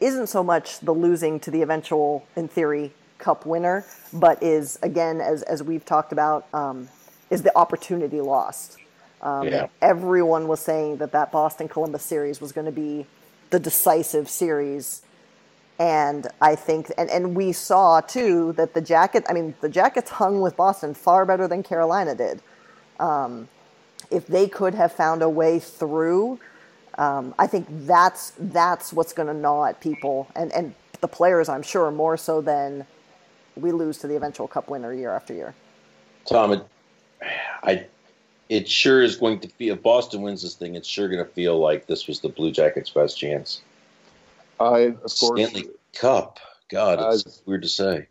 isn't 0.00 0.28
so 0.28 0.42
much 0.42 0.80
the 0.80 0.92
losing 0.92 1.40
to 1.40 1.50
the 1.50 1.62
eventual, 1.62 2.26
in 2.36 2.48
theory, 2.48 2.92
cup 3.18 3.46
winner, 3.46 3.84
but 4.12 4.42
is 4.42 4.78
again, 4.82 5.20
as 5.20 5.42
as 5.42 5.62
we've 5.62 5.84
talked 5.84 6.12
about, 6.12 6.46
um, 6.54 6.88
is 7.30 7.42
the 7.42 7.56
opportunity 7.56 8.20
lost. 8.20 8.78
Um, 9.22 9.48
Yeah. 9.48 9.66
Everyone 9.82 10.46
was 10.46 10.60
saying 10.60 10.98
that 10.98 11.12
that 11.12 11.32
Boston 11.32 11.68
Columbus 11.68 12.04
series 12.04 12.40
was 12.40 12.52
going 12.52 12.66
to 12.66 12.72
be 12.72 13.06
the 13.50 13.58
decisive 13.58 14.28
series. 14.28 15.02
And 15.78 16.26
I 16.40 16.56
think, 16.56 16.90
and, 16.98 17.08
and 17.08 17.36
we 17.36 17.52
saw 17.52 18.00
too 18.00 18.52
that 18.54 18.74
the 18.74 18.80
jacket, 18.80 19.24
I 19.28 19.32
mean, 19.32 19.54
the 19.60 19.68
Jackets 19.68 20.10
hung 20.10 20.40
with 20.40 20.56
Boston 20.56 20.92
far 20.92 21.24
better 21.24 21.46
than 21.46 21.62
Carolina 21.62 22.16
did. 22.16 22.42
Um, 22.98 23.48
if 24.10 24.26
they 24.26 24.48
could 24.48 24.74
have 24.74 24.92
found 24.92 25.22
a 25.22 25.28
way 25.28 25.60
through, 25.60 26.40
um, 26.96 27.32
I 27.38 27.46
think 27.46 27.68
that's 27.70 28.32
that's 28.38 28.92
what's 28.92 29.12
going 29.12 29.28
to 29.28 29.34
gnaw 29.34 29.66
at 29.66 29.80
people 29.80 30.26
and, 30.34 30.52
and 30.52 30.74
the 31.00 31.08
players, 31.08 31.48
I'm 31.48 31.62
sure, 31.62 31.90
more 31.92 32.16
so 32.16 32.40
than 32.40 32.86
we 33.54 33.72
lose 33.72 33.98
to 33.98 34.08
the 34.08 34.16
eventual 34.16 34.48
cup 34.48 34.68
winner 34.68 34.92
year 34.92 35.14
after 35.14 35.32
year. 35.32 35.54
Tom, 36.26 36.52
it, 36.52 36.66
I, 37.62 37.86
it 38.48 38.68
sure 38.68 39.02
is 39.02 39.16
going 39.16 39.40
to 39.40 39.48
feel. 39.48 39.74
If 39.74 39.82
Boston 39.82 40.22
wins 40.22 40.42
this 40.42 40.54
thing, 40.54 40.74
it's 40.74 40.88
sure 40.88 41.08
going 41.08 41.24
to 41.24 41.30
feel 41.30 41.58
like 41.58 41.86
this 41.86 42.06
was 42.06 42.20
the 42.20 42.28
Blue 42.28 42.50
Jackets' 42.50 42.90
best 42.90 43.18
chance. 43.18 43.62
I 44.60 44.78
of 44.80 45.02
course 45.02 45.40
Stanley 45.40 45.68
Cup. 45.94 46.40
God, 46.70 47.00
it's 47.14 47.26
As- 47.26 47.42
weird 47.46 47.62
to 47.62 47.68
say. 47.68 48.06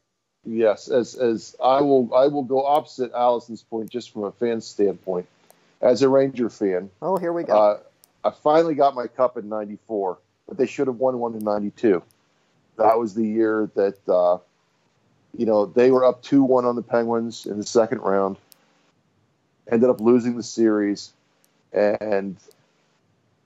Yes, 0.45 0.87
as 0.87 1.15
as 1.15 1.55
I 1.61 1.81
will 1.81 2.13
I 2.15 2.27
will 2.27 2.43
go 2.43 2.65
opposite 2.65 3.11
Alison's 3.13 3.63
point 3.63 3.89
just 3.89 4.11
from 4.11 4.23
a 4.23 4.31
fan 4.31 4.61
standpoint. 4.61 5.27
As 5.81 6.01
a 6.01 6.09
Ranger 6.09 6.49
fan, 6.49 6.89
Oh, 7.01 7.17
here 7.17 7.33
we 7.33 7.43
go. 7.43 7.53
uh, 7.53 7.79
I 8.23 8.31
finally 8.31 8.73
got 8.73 8.95
my 8.95 9.07
cup 9.07 9.37
in 9.37 9.49
'94, 9.49 10.17
but 10.47 10.57
they 10.57 10.65
should 10.65 10.87
have 10.87 10.97
won 10.97 11.19
one 11.19 11.35
in 11.35 11.43
'92. 11.43 12.01
That 12.77 12.97
was 12.97 13.13
the 13.13 13.25
year 13.25 13.69
that 13.75 13.97
uh, 14.09 14.37
you 15.37 15.45
know 15.45 15.65
they 15.65 15.91
were 15.91 16.05
up 16.05 16.23
two 16.23 16.43
one 16.43 16.63
on 16.65 16.75
the 16.75 16.81
Penguins 16.81 17.45
in 17.45 17.57
the 17.57 17.65
second 17.65 17.99
round, 17.99 18.37
ended 19.69 19.89
up 19.89 19.99
losing 19.99 20.37
the 20.37 20.43
series, 20.43 21.11
and 21.73 22.37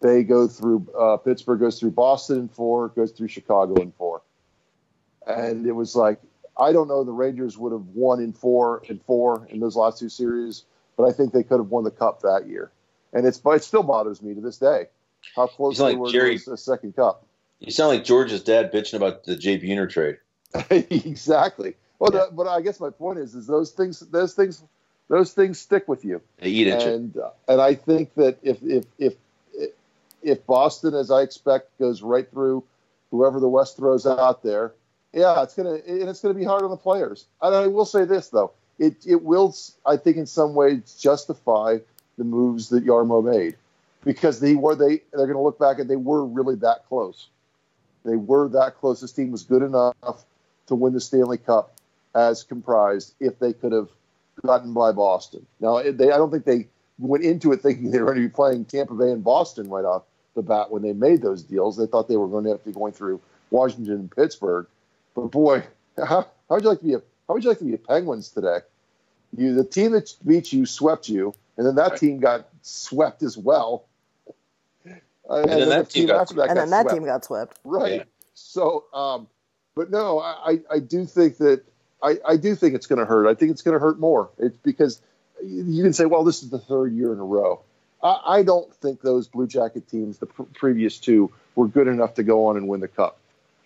they 0.02 0.24
go 0.24 0.48
through 0.48 0.88
uh, 0.98 1.18
Pittsburgh 1.18 1.60
goes 1.60 1.80
through 1.80 1.92
Boston 1.92 2.40
in 2.40 2.48
four, 2.50 2.90
goes 2.90 3.12
through 3.12 3.28
Chicago 3.30 3.82
in 3.82 3.92
four, 3.92 4.22
and 5.28 5.66
it 5.66 5.74
was 5.74 5.96
like 5.96 6.20
I 6.60 6.72
don't 6.74 6.88
know 6.88 7.04
the 7.04 7.12
Rangers 7.12 7.58
would 7.58 7.72
have 7.72 7.86
won 7.88 8.20
in 8.22 8.34
four 8.34 8.84
and 8.90 9.02
four 9.04 9.48
in 9.50 9.60
those 9.60 9.76
last 9.76 10.00
two 10.00 10.10
series, 10.10 10.64
but 10.98 11.06
I 11.06 11.12
think 11.12 11.34
they 11.34 11.44
could 11.44 11.60
have 11.60 11.70
won 11.70 11.84
the 11.84 11.92
cup 11.92 12.22
that 12.22 12.48
year, 12.48 12.72
and 13.14 13.26
it's 13.26 13.38
but 13.38 13.52
it 13.52 13.64
still 13.64 13.84
bothers 13.84 14.22
me 14.22 14.34
to 14.34 14.42
this 14.42 14.58
day 14.58 14.86
how 15.36 15.48
close 15.48 15.76
He's 15.76 15.82
like 15.82 15.94
they 15.94 15.98
were 15.98 16.10
Jerry- 16.12 16.40
to 16.40 16.54
a 16.54 16.58
second 16.58 16.96
cup. 16.96 17.26
You 17.60 17.72
sound 17.72 17.90
like 17.96 18.04
George's 18.04 18.44
dad 18.44 18.72
bitching 18.72 18.96
about 18.96 19.24
the 19.24 19.36
Jay 19.36 19.60
Buhner 19.60 19.88
trade. 19.88 20.18
exactly. 20.72 21.76
Well, 22.00 22.10
Yeah. 22.12 22.26
the, 22.30 22.32
but 22.36 22.48
I 22.48 22.62
guess 22.62 22.80
my 22.80 22.90
point 22.90 23.20
is, 23.20 23.36
is 23.36 23.46
those 23.46 23.70
things, 23.70 24.00
those 24.00 24.34
things, 24.34 24.64
those 25.10 25.34
things 25.34 25.60
stick 25.60 25.88
with 25.88 26.04
you. 26.04 26.22
They 26.40 26.50
eat 26.50 26.68
at 26.70 26.82
you. 26.84 26.92
and 26.92 27.18
uh, 27.18 27.30
and 27.48 27.62
I 27.62 27.76
think 27.76 28.16
that 28.16 28.40
if 28.42 28.58
if 28.64 28.86
if 28.98 29.14
if 30.22 30.46
Boston, 30.46 30.94
as 30.94 31.12
I 31.12 31.22
expect, 31.22 31.78
goes 31.80 32.02
right 32.02 32.30
through 32.30 32.64
whoever 33.10 33.40
the 33.40 33.50
West 33.50 33.78
throws 33.78 34.06
out 34.06 34.44
there, 34.44 34.74
yeah, 35.14 35.44
it's 35.44 35.54
gonna 35.54 35.74
and 35.88 36.10
it's 36.10 36.22
gonna 36.22 36.34
be 36.34 36.46
hard 36.46 36.64
on 36.64 36.70
the 36.70 36.78
players. 36.78 37.26
And 37.42 37.54
I 37.54 37.68
will 37.68 37.86
say 37.86 38.06
this 38.06 38.30
though, 38.30 38.52
it 38.80 38.96
it 39.06 39.24
will, 39.24 39.56
I 39.86 39.98
think, 39.98 40.18
in 40.18 40.26
some 40.26 40.54
ways 40.54 40.98
justify 41.00 41.80
the 42.18 42.24
moves 42.24 42.70
that 42.70 42.86
Jarmo 42.86 43.24
made 43.24 43.56
because 44.04 44.40
they 44.40 44.56
were 44.56 44.76
they 44.76 45.02
they're 45.14 45.28
gonna 45.28 45.42
look 45.42 45.60
back 45.60 45.80
and 45.80 45.90
they 45.90 45.98
were 45.98 46.26
really 46.26 46.56
that 46.56 46.88
close. 46.88 47.28
They 48.06 48.16
were 48.16 48.48
that 48.50 48.78
close. 48.78 49.02
This 49.02 49.12
team 49.12 49.32
was 49.32 49.44
good 49.44 49.62
enough 49.62 50.26
to 50.68 50.76
win 50.76 50.94
the 50.94 51.02
Stanley 51.02 51.38
Cup 51.38 51.74
as 52.16 52.44
comprised 52.44 53.14
if 53.20 53.40
they 53.40 53.54
could 53.54 53.72
have 53.72 53.90
gotten 54.46 54.74
by 54.74 54.92
Boston. 54.92 55.46
Now, 55.60 55.82
they 55.82 56.12
I 56.12 56.18
don't 56.18 56.32
think 56.32 56.46
they 56.46 56.68
went 57.00 57.24
into 57.24 57.52
it 57.52 57.62
thinking 57.62 57.92
they 57.92 58.00
were 58.00 58.06
going 58.06 58.22
to 58.22 58.28
be 58.28 58.34
playing 58.34 58.66
Tampa 58.66 58.94
Bay 58.94 59.12
and 59.12 59.24
Boston 59.24 59.70
right 59.70 59.86
off 59.86 60.04
the 60.36 60.42
bat 60.42 60.72
when 60.72 60.82
they 60.82 60.94
made 60.94 61.22
those 61.22 61.44
deals. 61.44 61.78
They 61.78 61.86
thought 61.88 62.08
they 62.08 62.18
were 62.18 62.28
going 62.28 62.46
to 62.46 62.52
have 62.52 62.60
to 62.64 62.70
be 62.70 62.74
going 62.74 62.94
through 62.94 63.22
Washington 63.50 63.94
and 63.94 64.12
Pittsburgh. 64.16 64.68
But 65.16 65.28
boy, 65.28 65.64
how, 65.98 66.06
how 66.06 66.28
would 66.50 66.64
you 66.64 66.70
like 66.70 66.80
to 66.80 66.86
be 66.86 66.94
a 66.94 67.02
how 67.28 67.36
would 67.36 67.44
you 67.44 67.50
like 67.50 67.60
to 67.60 67.66
be 67.66 67.74
a 67.74 67.78
Penguins 67.78 68.30
today? 68.30 68.60
You 69.38 69.54
the 69.56 69.64
team 69.64 69.94
that 69.94 70.14
beat 70.26 70.52
you 70.52 70.66
swept 70.66 71.08
you, 71.08 71.34
and 71.58 71.66
then 71.66 71.76
that 71.76 71.98
team 71.98 72.20
got 72.20 72.48
swept 72.62 73.24
as 73.24 73.38
well. 73.38 73.86
Uh, 75.30 75.46
then 75.46 75.70
that 75.70 75.90
team 75.90 76.08
got- 76.08 76.22
after 76.22 76.36
that 76.36 76.50
and 76.50 76.56
got 76.56 76.62
then 76.62 76.70
that 76.72 76.82
swept. 76.84 76.96
team 76.96 77.06
got 77.06 77.26
swept. 77.26 77.60
right. 77.64 77.96
Yeah. 78.00 78.04
So, 78.34 78.86
um, 78.94 79.28
but 79.76 79.92
no, 79.92 80.20
I, 80.20 80.60
I 80.70 80.80
do 80.80 81.06
think 81.06 81.38
that 81.38 81.64
I, 82.04 82.18
I 82.28 82.38
do 82.38 82.56
think 82.56 82.76
it's 82.76 82.88
going 82.88 83.00
to 83.00 83.06
hurt. 83.06 83.28
I 83.28 83.36
think 83.36 83.52
it's 83.52 83.62
going 83.62 83.74
to 83.76 83.80
hurt 83.80 84.00
more. 84.00 84.30
It's 84.38 84.58
because 84.58 85.02
you 85.44 85.64
you 85.64 85.84
can 85.84 85.94
say, 85.94 86.06
well, 86.06 86.24
this 86.24 86.44
is 86.44 86.50
the 86.50 86.60
third 86.60 86.94
year 86.94 87.14
in 87.14 87.20
a 87.20 87.24
row. 87.24 87.62
I, 88.04 88.22
I 88.26 88.44
don't 88.44 88.74
think 88.76 89.02
those 89.02 89.28
Blue 89.28 89.48
Jacket 89.48 89.88
teams, 89.90 90.18
the 90.18 90.26
pr- 90.26 90.44
previous 90.54 90.98
two, 90.98 91.32
were 91.56 91.68
good 91.68 91.88
enough 91.88 92.16
to 92.16 92.24
go 92.24 92.48
on 92.48 92.58
and 92.58 92.68
win 92.68 92.80
the 92.80 92.88
cup. 92.88 93.18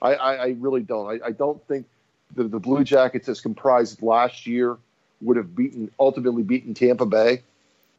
I, 0.02 0.16
I, 0.16 0.34
I 0.36 0.48
really 0.60 0.82
don't. 0.82 1.22
I, 1.22 1.28
I 1.28 1.32
don't 1.32 1.62
think 1.68 1.86
the, 2.36 2.44
the 2.44 2.60
Blue 2.60 2.84
Jackets, 2.84 3.30
as 3.30 3.42
comprised 3.42 4.02
last 4.02 4.46
year, 4.48 4.78
would 5.22 5.38
have 5.38 5.56
beaten 5.56 5.92
ultimately 6.00 6.44
beaten 6.44 6.74
Tampa 6.74 7.06
Bay 7.06 7.42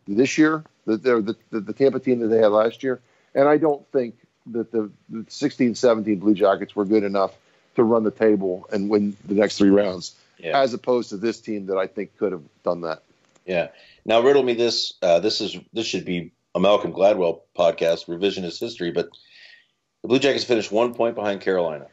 this 0.07 0.37
year. 0.39 0.65
The, 0.87 0.97
the, 0.97 1.37
the, 1.51 1.61
the 1.61 1.73
Tampa 1.73 1.99
team 1.99 2.21
that 2.21 2.29
they 2.29 2.39
had 2.39 2.53
last 2.53 2.83
year, 2.85 3.01
and 3.35 3.49
I 3.49 3.57
don't 3.57 3.85
think 3.91 4.15
that 4.53 4.71
the, 4.71 4.89
the 5.09 5.25
16, 5.29 5.75
17 5.75 6.19
Blue 6.21 6.35
Jackets 6.35 6.77
were 6.77 6.85
good 6.85 7.03
enough 7.03 7.33
to 7.75 7.83
run 7.83 8.05
the 8.05 8.13
table 8.13 8.69
and 8.73 8.89
win 8.89 9.17
the 9.27 9.35
next 9.35 9.59
three 9.59 9.71
rounds, 9.71 10.15
Yeah. 10.39 10.61
as 10.61 10.73
opposed 10.75 11.09
to 11.11 11.17
this 11.17 11.41
team 11.41 11.67
that 11.67 11.77
I 11.77 11.89
think 11.89 12.17
could 12.19 12.31
have 12.33 12.43
done 12.63 12.83
that. 12.83 13.03
Yeah. 13.47 13.69
Now 14.05 14.21
riddle 14.21 14.43
me 14.43 14.55
this. 14.55 14.95
Uh, 15.01 15.21
this 15.21 15.41
is 15.41 15.57
this 15.73 15.87
should 15.87 16.05
be 16.05 16.33
a 16.55 16.61
Malcolm 16.61 16.93
Gladwell 16.93 17.41
podcast, 17.57 18.07
revisionist 18.07 18.61
history. 18.61 18.91
But 18.91 19.09
the 20.03 20.09
Blue 20.09 20.19
Jackets 20.19 20.45
finished 20.45 20.73
one 20.73 20.95
point 20.95 21.15
behind 21.15 21.41
Carolina. 21.41 21.87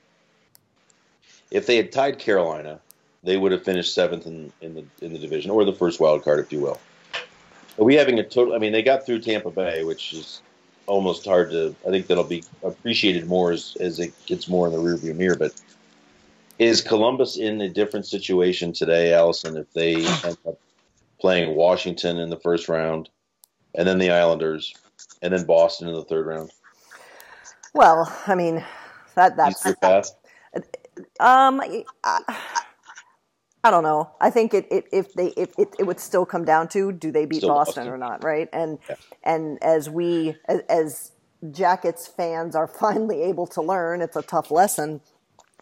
If 1.52 1.68
they 1.68 1.78
had 1.78 1.92
tied 1.92 2.18
Carolina, 2.18 2.80
they 3.24 3.38
would 3.38 3.52
have 3.52 3.63
finished 3.63 3.94
seventh 3.94 4.26
in, 4.26 4.52
in 4.62 4.74
the 4.74 4.86
in 5.02 5.13
the 5.13 5.20
division, 5.20 5.52
or 5.52 5.63
the 5.63 5.74
first 5.74 6.00
wild 6.00 6.24
card, 6.24 6.39
if 6.39 6.52
you 6.52 6.60
will. 6.60 6.80
Are 7.80 7.86
we 7.86 7.96
having 7.96 8.20
a 8.20 8.24
total? 8.24 8.54
I 8.54 8.58
mean, 8.58 8.72
they 8.72 8.82
got 8.82 9.06
through 9.06 9.20
Tampa 9.20 9.52
Bay, 9.52 9.84
which 9.84 10.13
is 10.13 10.42
almost 10.88 11.26
hard 11.26 11.52
to. 11.52 11.76
I 11.88 11.92
think 11.92 12.08
that'll 12.08 12.24
be 12.24 12.44
appreciated 12.63 13.28
more 13.28 13.52
as 13.52 13.78
as 13.80 14.00
it 14.00 14.13
gets 14.26 14.48
more 14.48 14.68
in 14.68 14.74
the 14.74 14.80
rearview 14.80 15.16
mirror. 15.16 15.36
But 15.36 15.54
is 16.58 16.82
Columbus 16.82 17.38
in 17.38 17.62
a 17.62 17.70
different 17.70 18.06
situation 18.06 18.74
today, 18.74 19.13
Alison? 19.13 19.58
If 19.58 19.72
they 19.74 19.96
end 19.96 20.38
up 20.48 20.60
playing 21.24 21.56
Washington 21.56 22.18
in 22.18 22.30
the 22.30 22.40
first 22.42 22.68
round, 22.68 23.10
and 23.76 23.88
then 23.88 23.98
the 23.98 24.12
Islanders, 24.12 24.74
and 25.22 25.34
then 25.34 25.46
Boston 25.46 25.88
in 25.88 25.94
the 25.94 26.04
third 26.04 26.26
round. 26.26 26.52
Well, 27.74 28.14
I 28.28 28.36
mean, 28.36 28.62
that 29.16 29.38
that's 29.38 29.66
Easier 29.66 29.78
path. 29.82 30.12
Um, 31.22 31.62
I, 31.62 31.86
I 33.64 33.72
don't 33.72 33.84
know. 33.84 34.12
I 34.20 34.32
think 34.32 34.54
it, 34.54 34.68
it 34.70 34.86
if 34.92 35.14
they 35.14 35.28
if 35.38 35.58
it, 35.58 35.74
it 35.80 35.88
would 35.88 36.02
still 36.02 36.26
come 36.26 36.44
down 36.44 36.68
to 36.70 36.92
do 36.92 37.10
they 37.10 37.26
beat 37.26 37.42
Boston, 37.42 37.86
Boston. 37.86 37.88
or 37.88 37.98
not, 37.98 38.22
right? 38.22 38.50
And 38.52 38.78
and 39.24 39.64
as 39.64 39.90
we 39.90 40.36
as, 40.50 40.60
as 40.68 41.12
Jackets 41.52 42.06
fans 42.06 42.54
are 42.54 42.68
finally 42.82 43.22
able 43.24 43.48
to 43.48 43.62
learn, 43.62 44.02
it's 44.02 44.18
a 44.18 44.24
tough 44.24 44.52
lesson. 44.52 45.00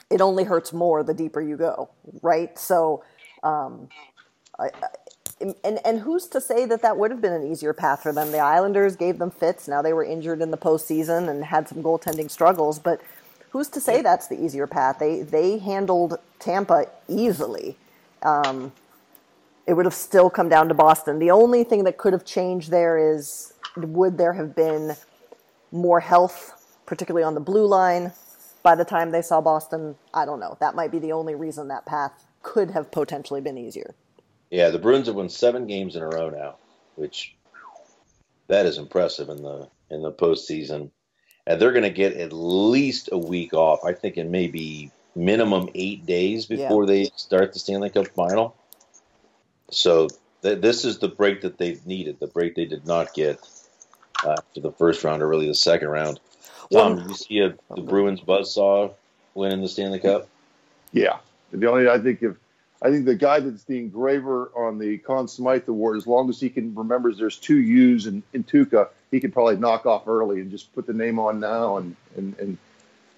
It 0.09 0.21
only 0.21 0.43
hurts 0.43 0.73
more 0.73 1.03
the 1.03 1.13
deeper 1.13 1.39
you 1.39 1.55
go, 1.55 1.91
right? 2.23 2.57
So, 2.57 3.03
um, 3.43 3.89
I, 4.59 4.71
and 5.63 5.79
and 5.85 5.99
who's 6.01 6.27
to 6.27 6.41
say 6.41 6.65
that 6.65 6.81
that 6.81 6.97
would 6.97 7.11
have 7.11 7.21
been 7.21 7.33
an 7.33 7.49
easier 7.49 7.73
path 7.73 8.03
for 8.03 8.13
them? 8.13 8.31
The 8.31 8.39
Islanders 8.39 8.95
gave 8.95 9.17
them 9.17 9.31
fits. 9.31 9.67
Now 9.67 9.81
they 9.81 9.93
were 9.93 10.03
injured 10.03 10.41
in 10.41 10.51
the 10.51 10.57
postseason 10.57 11.29
and 11.29 11.45
had 11.45 11.67
some 11.67 11.81
goaltending 11.83 12.29
struggles, 12.29 12.79
but 12.79 13.01
who's 13.51 13.67
to 13.69 13.81
say 13.81 14.01
that's 14.01 14.27
the 14.27 14.41
easier 14.43 14.67
path? 14.67 14.99
They 14.99 15.21
they 15.21 15.57
handled 15.59 16.17
Tampa 16.39 16.87
easily. 17.07 17.77
Um, 18.23 18.71
it 19.67 19.73
would 19.73 19.85
have 19.85 19.93
still 19.93 20.29
come 20.29 20.49
down 20.49 20.67
to 20.69 20.73
Boston. 20.73 21.19
The 21.19 21.31
only 21.31 21.63
thing 21.63 21.83
that 21.83 21.97
could 21.97 22.13
have 22.13 22.25
changed 22.25 22.71
there 22.71 22.97
is 22.97 23.53
would 23.77 24.17
there 24.17 24.33
have 24.33 24.55
been 24.55 24.95
more 25.71 25.99
health, 25.99 26.79
particularly 26.85 27.23
on 27.23 27.35
the 27.35 27.39
blue 27.39 27.65
line, 27.65 28.11
by 28.63 28.75
the 28.75 28.85
time 28.85 29.11
they 29.11 29.21
saw 29.21 29.39
Boston? 29.41 29.95
I 30.13 30.25
don't 30.25 30.39
know. 30.39 30.57
That 30.59 30.75
might 30.75 30.91
be 30.91 30.99
the 30.99 31.13
only 31.13 31.35
reason 31.35 31.67
that 31.69 31.85
path 31.85 32.11
could 32.43 32.71
have 32.71 32.91
potentially 32.91 33.41
been 33.41 33.57
easier. 33.57 33.93
Yeah, 34.51 34.69
the 34.69 34.79
Bruins 34.79 35.07
have 35.07 35.15
won 35.15 35.29
seven 35.29 35.65
games 35.65 35.95
in 35.95 36.03
a 36.03 36.07
row 36.07 36.29
now, 36.29 36.55
which 36.95 37.33
that 38.47 38.65
is 38.65 38.77
impressive 38.77 39.29
in 39.29 39.41
the 39.41 39.67
in 39.89 40.01
the 40.01 40.11
postseason. 40.11 40.91
And 41.47 41.59
they're 41.59 41.71
going 41.71 41.83
to 41.83 41.89
get 41.89 42.13
at 42.17 42.31
least 42.31 43.09
a 43.11 43.17
week 43.17 43.53
off. 43.53 43.83
I 43.83 43.93
think 43.93 44.17
it 44.17 44.27
may 44.27 44.47
be 44.47 44.91
minimum 45.15 45.69
eight 45.73 46.05
days 46.05 46.45
before 46.45 46.85
they 46.85 47.05
start 47.15 47.53
the 47.53 47.59
Stanley 47.59 47.89
Cup 47.89 48.07
final. 48.09 48.55
So 49.71 50.07
th- 50.43 50.61
this 50.61 50.85
is 50.85 50.99
the 50.99 51.07
break 51.07 51.41
that 51.41 51.57
they've 51.57 51.83
needed. 51.87 52.19
The 52.19 52.27
break 52.27 52.55
they 52.55 52.65
did 52.65 52.85
not 52.85 53.13
get 53.15 53.39
uh, 54.23 54.33
after 54.37 54.61
the 54.61 54.71
first 54.73 55.03
round 55.03 55.23
or 55.23 55.27
really 55.27 55.47
the 55.47 55.55
second 55.55 55.87
round. 55.87 56.19
Tom, 56.71 56.95
Well- 56.95 56.95
did 56.97 57.07
you 57.09 57.15
see 57.15 57.39
a, 57.39 57.55
the 57.75 57.81
Bruins 57.81 58.21
buzzsaw 58.21 58.93
winning 59.33 59.61
the 59.61 59.67
Stanley 59.69 59.99
Cup? 59.99 60.27
Yeah, 60.91 61.17
the 61.51 61.69
only 61.69 61.89
I 61.89 61.97
think 61.99 62.21
if 62.21 62.35
I 62.81 62.89
think 62.89 63.05
the 63.05 63.15
guy 63.15 63.39
that's 63.39 63.63
the 63.63 63.77
engraver 63.77 64.51
on 64.55 64.79
the 64.79 64.97
Conn 64.97 65.27
Smythe 65.27 65.67
Award, 65.67 65.97
as 65.97 66.07
long 66.07 66.29
as 66.29 66.39
he 66.39 66.49
can 66.49 66.73
remembers 66.73 67.17
there's 67.17 67.37
two 67.37 67.59
U's 67.59 68.07
in, 68.07 68.23
in 68.33 68.43
Tuukka, 68.43 68.89
he 69.11 69.19
could 69.19 69.33
probably 69.33 69.57
knock 69.57 69.85
off 69.85 70.07
early 70.07 70.41
and 70.41 70.49
just 70.49 70.73
put 70.73 70.87
the 70.87 70.93
name 70.93 71.19
on 71.19 71.39
now 71.39 71.77
and 71.77 71.95
and, 72.17 72.37
and 72.39 72.57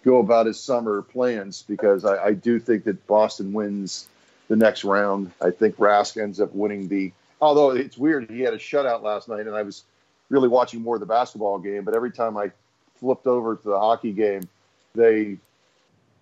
go 0.03 0.19
about 0.19 0.45
his 0.45 0.59
summer 0.59 1.01
plans 1.01 1.63
because 1.67 2.03
I, 2.03 2.25
I 2.25 2.33
do 2.33 2.59
think 2.59 2.83
that 2.83 3.07
Boston 3.07 3.53
wins 3.53 4.07
the 4.49 4.55
next 4.55 4.83
round. 4.83 5.31
I 5.41 5.51
think 5.51 5.77
Rask 5.77 6.21
ends 6.21 6.41
up 6.41 6.53
winning 6.53 6.87
the. 6.87 7.13
Although 7.41 7.71
it's 7.71 7.97
weird, 7.97 8.29
he 8.29 8.41
had 8.41 8.53
a 8.53 8.57
shutout 8.57 9.01
last 9.01 9.27
night, 9.29 9.47
and 9.47 9.55
I 9.55 9.63
was 9.63 9.83
really 10.29 10.47
watching 10.47 10.81
more 10.81 10.95
of 10.95 10.99
the 10.99 11.05
basketball 11.05 11.59
game. 11.59 11.83
But 11.83 11.95
every 11.95 12.11
time 12.11 12.37
I 12.37 12.51
flipped 12.95 13.27
over 13.27 13.55
to 13.55 13.63
the 13.63 13.79
hockey 13.79 14.11
game, 14.11 14.47
they 14.95 15.37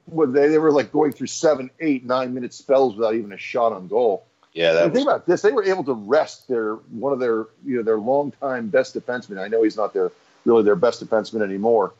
well, 0.07 0.27
they, 0.27 0.47
they 0.49 0.57
were 0.57 0.71
like 0.71 0.91
going 0.91 1.11
through 1.11 1.27
seven, 1.27 1.69
eight, 1.79 2.05
nine 2.05 2.33
minute 2.33 2.53
spells 2.53 2.95
without 2.95 3.15
even 3.15 3.31
a 3.31 3.37
shot 3.37 3.71
on 3.73 3.87
goal. 3.87 4.25
Yeah, 4.53 4.73
that 4.73 4.85
And 4.85 4.93
think 4.93 5.07
about 5.07 5.25
this: 5.25 5.41
they 5.41 5.51
were 5.51 5.63
able 5.63 5.83
to 5.85 5.93
rest 5.93 6.47
their 6.47 6.75
one 6.75 7.13
of 7.13 7.19
their 7.19 7.45
you 7.65 7.77
know 7.77 7.83
their 7.83 7.97
longtime 7.97 8.67
best 8.67 8.95
defensemen. 8.95 9.39
I 9.39 9.47
know 9.47 9.63
he's 9.63 9.77
not 9.77 9.93
their 9.93 10.11
really 10.45 10.63
their 10.63 10.75
best 10.75 11.05
defenseman 11.05 11.41
anymore 11.41 11.93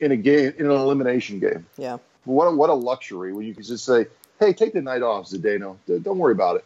in 0.00 0.12
a 0.12 0.16
game 0.16 0.52
in 0.58 0.66
an 0.66 0.72
elimination 0.72 1.38
game. 1.40 1.64
Yeah. 1.78 1.98
What 2.24 2.46
a, 2.46 2.50
what 2.50 2.68
a 2.70 2.74
luxury 2.74 3.32
when 3.32 3.46
you 3.46 3.54
can 3.54 3.62
just 3.62 3.84
say, 3.84 4.06
"Hey, 4.40 4.52
take 4.52 4.74
the 4.74 4.82
night 4.82 5.02
off, 5.02 5.30
Zdeno. 5.30 5.76
Don't 5.86 6.18
worry 6.18 6.32
about 6.32 6.56
it." 6.56 6.64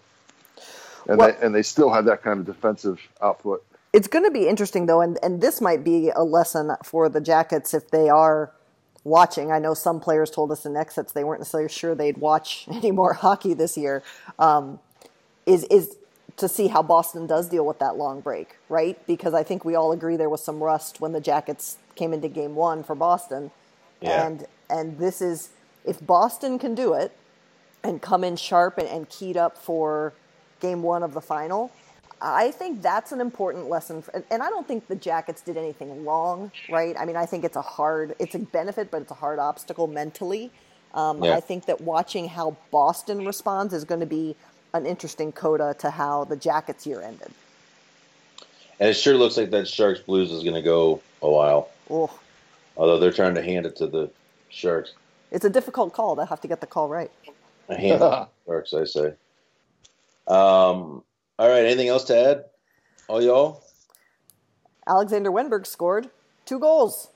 And 1.09 1.19
Well- 1.19 1.29
they 1.33 1.47
and 1.47 1.55
they 1.55 1.63
still 1.63 1.91
have 1.91 2.07
that 2.07 2.23
kind 2.23 2.41
of 2.41 2.47
defensive 2.47 3.01
output. 3.23 3.65
It's 3.93 4.07
going 4.07 4.25
to 4.25 4.31
be 4.31 4.47
interesting 4.47 4.87
though, 4.87 5.01
and, 5.01 5.19
and 5.23 5.41
this 5.41 5.61
might 5.61 5.83
be 5.83 6.11
a 6.11 6.23
lesson 6.23 6.73
for 6.85 7.09
the 7.09 7.21
Jackets 7.21 7.75
if 7.75 7.91
they 7.91 8.09
are 8.09 8.53
watching. 9.05 9.51
I 9.51 9.59
know 9.59 9.75
some 9.75 10.01
players 10.01 10.31
told 10.31 10.53
us 10.53 10.67
in 10.67 10.77
exits 10.77 11.13
they 11.13 11.25
weren't 11.25 11.41
necessarily 11.41 11.69
sure 11.69 11.95
they'd 11.95 12.19
watch 12.19 12.67
any 12.71 12.91
more 12.91 13.15
hockey 13.15 13.55
this 13.55 13.77
year. 13.77 14.03
Um, 14.39 14.79
is 15.47 15.65
is 15.65 15.97
to 16.37 16.49
see 16.49 16.69
how 16.69 16.83
Boston 16.83 17.27
does 17.27 17.49
deal 17.49 17.67
with 17.67 17.79
that 17.81 17.97
long 17.97 18.21
break, 18.21 18.57
right? 18.69 19.05
Because 19.07 19.35
I 19.35 19.43
think 19.43 19.65
we 19.65 19.75
all 19.75 19.93
agree 19.93 20.17
there 20.17 20.29
was 20.29 20.43
some 20.43 20.63
rust 20.63 21.01
when 21.01 21.13
the 21.13 21.21
Jackets 21.21 21.77
came 21.97 22.13
into 22.13 22.29
Game 22.29 22.55
One 22.55 22.83
for 22.83 22.95
Boston, 22.95 23.51
Yeah. 24.01 24.27
and 24.27 24.47
and 24.69 24.99
this 24.99 25.21
is 25.21 25.51
if 25.85 26.05
Boston 26.07 26.59
can 26.59 26.75
do 26.75 26.95
it 26.95 27.13
and 27.83 28.01
come 28.03 28.23
in 28.25 28.37
sharp 28.37 28.79
and, 28.79 28.87
and 28.89 29.09
keyed 29.09 29.37
up 29.37 29.57
for 29.59 30.13
Game 30.61 30.83
One 30.83 31.03
of 31.03 31.15
the 31.15 31.21
final. 31.21 31.71
I 32.23 32.51
think 32.51 32.83
that's 32.83 33.13
an 33.13 33.21
important 33.21 33.69
lesson, 33.69 34.03
for, 34.03 34.23
and 34.31 34.43
I 34.43 34.51
don't 34.51 34.69
think 34.69 34.89
the 34.89 34.95
Jackets 34.95 35.41
did 35.41 35.57
anything 35.57 36.05
wrong, 36.05 36.53
right? 36.71 36.95
I 36.99 37.05
mean, 37.07 37.17
I 37.17 37.25
think 37.25 37.45
it's 37.45 37.57
a 37.57 37.63
hard, 37.63 38.15
it's 38.19 38.35
a 38.35 38.39
benefit, 38.39 38.91
but 38.91 39.03
it's 39.03 39.11
a 39.11 39.15
hard 39.15 39.39
obstacle 39.39 39.87
mentally. 39.87 40.51
Um, 40.93 41.25
Yeah. 41.25 41.37
I 41.37 41.41
think 41.41 41.67
that 41.67 41.81
watching 41.81 42.29
how 42.29 42.57
Boston 42.71 43.25
responds 43.25 43.73
is 43.73 43.85
going 43.85 44.01
to 44.01 44.07
be 44.07 44.37
an 44.75 44.85
interesting 44.87 45.33
coda 45.33 45.75
to 45.79 45.91
how 45.91 46.25
the 46.25 46.37
Jackets 46.37 46.87
year 46.87 47.01
ended. 47.01 47.31
And 48.79 48.89
it 48.89 48.95
sure 48.95 49.15
looks 49.15 49.37
like 49.37 49.51
that 49.51 49.67
Sharks 49.69 50.01
Blues 50.01 50.31
is 50.31 50.43
going 50.43 50.55
to 50.57 50.63
go 50.63 51.01
a 51.23 51.31
while. 51.31 51.71
Oh, 51.89 52.11
Although 52.77 52.99
they're 52.99 53.13
trying 53.13 53.35
to 53.35 53.43
hand 53.43 53.67
it 53.67 53.77
to 53.77 53.87
the 53.87 54.11
Sharks. 54.49 54.93
it's 55.31 55.45
a 55.45 55.51
difficult 55.51 55.93
call. 55.93 56.17
They 56.17 56.25
have 56.27 56.41
to 56.41 56.49
get 56.49 56.61
the 56.61 56.67
call 56.67 56.89
right. 56.89 57.11
A 57.69 57.75
hand 57.77 57.97
it 57.97 57.99
to 57.99 58.29
the 58.47 58.47
Sharks, 58.47 58.75
I 58.75 58.85
say. 58.85 59.15
Um, 60.27 61.03
all 61.41 61.49
right. 61.49 61.65
Anything 61.65 61.89
else 61.89 62.05
to 62.05 62.17
add? 62.17 62.45
All 63.09 63.23
y'all? 63.23 63.65
Alexander 64.87 65.31
Wennberg 65.31 65.67
scored 65.67 66.11
two 66.45 66.59
goals, 66.59 67.09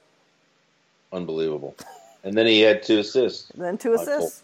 Unbelievable. 1.12 1.76
And 2.24 2.36
then 2.36 2.46
he 2.46 2.60
had 2.60 2.82
two 2.82 3.00
assists. 3.00 3.50
and 3.50 3.62
then 3.62 3.76
two 3.76 3.92
assists. 3.92 4.42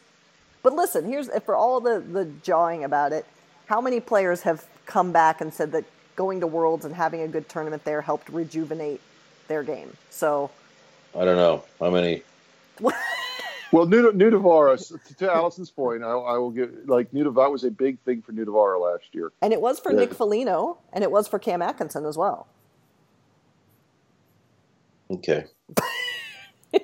But 0.63 0.75
listen, 0.75 1.07
here's 1.07 1.31
for 1.45 1.57
all 1.57 1.81
the 1.81 2.01
the 2.01 2.27
jawing 2.43 2.85
about 2.85 3.13
it. 3.13 3.25
How 3.67 3.81
many 3.81 4.01
players 4.01 4.43
have 4.43 4.67
come 4.85 5.13
back 5.13 5.41
and 5.41 5.53
said 5.55 5.73
that 5.73 5.85
going 6.15 6.41
to 6.41 6.47
Worlds 6.47 6.85
and 6.85 6.95
having 6.95 7.23
a 7.23 7.29
good 7.29 7.49
tournament 7.49 7.85
there 7.85 8.03
helped 8.03 8.29
rejuvenate 8.29 9.01
their 9.49 9.63
game? 9.63 9.97
So 10.11 10.51
I 11.19 11.25
don't 11.25 11.37
know. 11.37 11.65
How 11.81 11.91
many? 11.91 12.23
Well, 13.73 13.87
Nuda, 13.87 14.13
Nutivaara, 14.13 14.77
to, 15.09 15.15
to 15.17 15.33
Alison's 15.33 15.71
point, 15.71 16.03
I, 16.03 16.09
I 16.11 16.39
will 16.39 16.51
give 16.51 16.73
like 16.87 17.13
Nutivaara 17.13 17.51
was 17.53 17.63
a 17.65 17.71
big 17.71 18.01
thing 18.01 18.21
for 18.23 18.33
Nutivaara 18.33 18.81
last 18.81 19.05
year. 19.13 19.31
And 19.43 19.53
it 19.53 19.61
was 19.61 19.79
for 19.79 19.93
Yeah. 19.93 20.01
Nick 20.01 20.15
Foligno, 20.15 20.79
and 20.93 21.05
it 21.05 21.11
was 21.11 21.29
for 21.29 21.39
Cam 21.39 21.63
Atkinson 21.63 22.05
as 22.05 22.17
well. 22.17 22.49
Okay. 25.11 25.45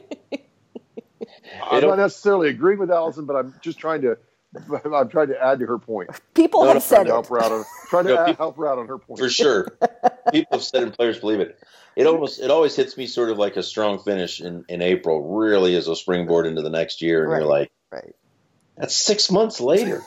I'm 1.62 1.80
not 1.82 1.98
necessarily 1.98 2.48
agreeing 2.50 2.78
with 2.78 2.90
Alison, 2.90 3.24
but 3.24 3.34
I'm 3.36 3.54
just 3.62 3.78
trying 3.78 4.02
to. 4.02 4.16
I'm 4.94 5.08
trying 5.08 5.28
to 5.28 5.42
add 5.42 5.58
to 5.58 5.66
her 5.66 5.78
point. 5.78 6.10
People 6.34 6.62
No, 6.62 6.68
have 6.68 6.76
no, 6.76 6.80
said 6.80 7.06
Trying 7.06 7.06
to 7.06 7.12
help 7.12 7.24
it. 7.26 7.30
her 7.30 7.42
out. 7.42 7.52
On, 7.52 7.64
trying 7.88 8.04
to 8.06 8.14
No, 8.14 8.20
add- 8.20 8.26
people- 8.26 8.44
help 8.46 8.56
her 8.56 8.68
out 8.68 8.78
on 8.78 8.86
her 8.88 8.98
point. 8.98 9.18
For 9.20 9.28
sure. 9.28 9.76
People 10.32 10.58
have 10.58 10.62
said 10.64 10.82
and 10.82 10.92
players 10.92 11.18
believe 11.18 11.40
it. 11.40 11.58
It 11.96 12.06
almost 12.06 12.40
it 12.40 12.50
always 12.50 12.76
hits 12.76 12.96
me 12.96 13.06
sort 13.06 13.30
of 13.30 13.38
like 13.38 13.56
a 13.56 13.62
strong 13.62 13.98
finish 13.98 14.40
in, 14.40 14.64
in 14.68 14.82
April, 14.82 15.36
really 15.36 15.74
as 15.76 15.88
a 15.88 15.96
springboard 15.96 16.46
into 16.46 16.62
the 16.62 16.70
next 16.70 17.00
year, 17.02 17.24
and 17.24 17.32
you're 17.32 17.48
like, 17.48 17.70
Right. 17.90 18.14
that's 18.76 18.94
six 18.96 19.30
months 19.30 19.60
later. 19.60 20.02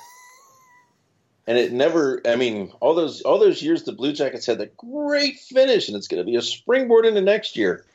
and 1.48 1.58
it 1.58 1.72
never 1.72 2.22
I 2.26 2.36
mean, 2.36 2.72
all 2.80 2.94
those 2.94 3.22
all 3.22 3.40
those 3.40 3.62
years 3.64 3.84
the 3.84 3.92
Blue 3.94 4.14
Jackets 4.14 4.46
had 4.46 4.60
that 4.60 4.78
great 4.78 5.40
finish 5.40 5.88
and 5.88 5.98
it's 5.98 6.08
gonna 6.08 6.24
be 6.24 6.36
a 6.36 6.42
springboard 6.42 7.06
into 7.06 7.22
next 7.22 7.58
year. 7.58 7.86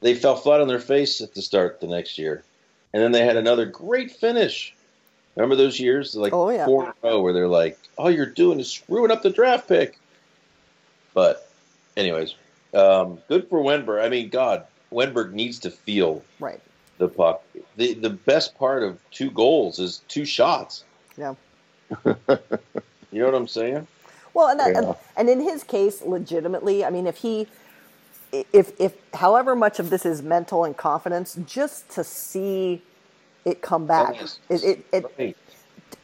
They 0.00 0.14
fell 0.14 0.36
flat 0.36 0.60
on 0.60 0.68
their 0.68 0.78
face 0.80 1.20
at 1.20 1.34
the 1.34 1.42
start 1.42 1.80
the 1.80 1.86
next 1.88 2.18
year. 2.18 2.42
And 2.92 3.02
then 3.02 3.12
they 3.12 3.24
had 3.24 3.36
another 3.36 3.66
great 3.66 4.10
finish. 4.12 4.74
Remember 5.36 5.56
those 5.56 5.78
years? 5.78 6.16
Like 6.16 6.32
Oh, 6.32 6.50
yeah. 6.50 6.64
four 6.64 6.84
in 6.84 6.88
a 6.90 6.94
row 7.06 7.20
where 7.20 7.32
they're 7.32 7.46
like, 7.48 7.78
All 7.96 8.10
you're 8.10 8.26
doing 8.26 8.58
is 8.60 8.70
screwing 8.70 9.10
up 9.10 9.22
the 9.22 9.30
draft 9.30 9.68
pick. 9.68 9.98
But 11.14 11.47
anyways, 11.98 12.36
um, 12.74 13.22
good 13.28 13.48
for 13.50 13.60
Wennberg. 13.62 14.04
I 14.04 14.10
mean, 14.10 14.30
God, 14.30 14.66
Wennberg 14.92 15.32
needs 15.34 15.60
to 15.60 15.72
feel 15.72 16.26
Right. 16.40 16.60
the 16.98 17.08
puck. 17.08 17.44
The 17.76 17.94
the 17.94 18.10
best 18.10 18.56
part 18.58 18.84
of 18.84 19.00
two 19.10 19.30
goals 19.32 19.80
is 19.80 20.04
two 20.08 20.26
shots. 20.26 20.86
Yeah. 21.16 21.34
You 23.12 23.20
know 23.20 23.26
what 23.26 23.36
I'm 23.36 23.48
saying? 23.48 23.88
Well, 24.34 24.48
and, 24.48 24.60
that, 24.60 24.72
Yeah. 24.72 24.78
and 24.78 24.96
and 25.16 25.30
in 25.30 25.40
his 25.40 25.64
case, 25.64 26.02
legitimately, 26.02 26.84
I 26.84 26.90
mean, 26.90 27.06
if 27.06 27.18
he, 27.18 27.48
if 28.32 28.72
if 28.80 28.94
however 29.14 29.56
much 29.56 29.78
of 29.80 29.90
this 29.90 30.06
is 30.06 30.22
mental 30.22 30.64
and 30.64 30.76
confidence, 30.76 31.36
just 31.46 31.90
to 31.92 32.04
see 32.04 32.82
it 33.44 33.62
come 33.62 33.86
back, 33.86 34.14
Yes. 34.14 34.40
it, 34.50 34.64
it, 34.64 34.86
it 34.92 35.06
Right. 35.18 35.36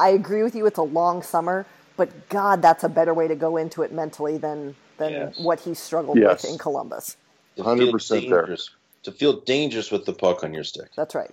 I 0.01 0.11
agree 0.11 0.43
with 0.43 0.55
you. 0.57 0.67
It's 0.67 0.79
a 0.79 0.83
long 0.85 1.23
summer, 1.23 1.67
but 1.97 2.29
God, 2.29 2.63
that's 2.63 2.85
a 2.85 2.91
better 2.91 3.15
way 3.15 3.29
to 3.29 3.37
go 3.37 3.57
into 3.57 3.83
it 3.83 3.93
mentally 3.93 4.39
than 4.39 4.77
than 4.99 5.13
Yes. 5.13 5.39
what 5.39 5.61
he 5.61 5.75
struggled 5.75 6.19
Yes. 6.19 6.43
with 6.43 6.53
in 6.53 6.59
Columbus. 6.59 7.17
To 7.57 7.63
feel 7.63 7.65
100% 7.77 8.29
there. 8.29 8.41
dangerous- 8.43 8.71
To 9.05 9.13
feel 9.13 9.35
dangerous 9.35 9.91
with 9.91 10.05
the 10.07 10.13
puck 10.13 10.43
on 10.45 10.55
your 10.55 10.65
stick. 10.65 10.89
That's 10.97 11.15
right. 11.15 11.31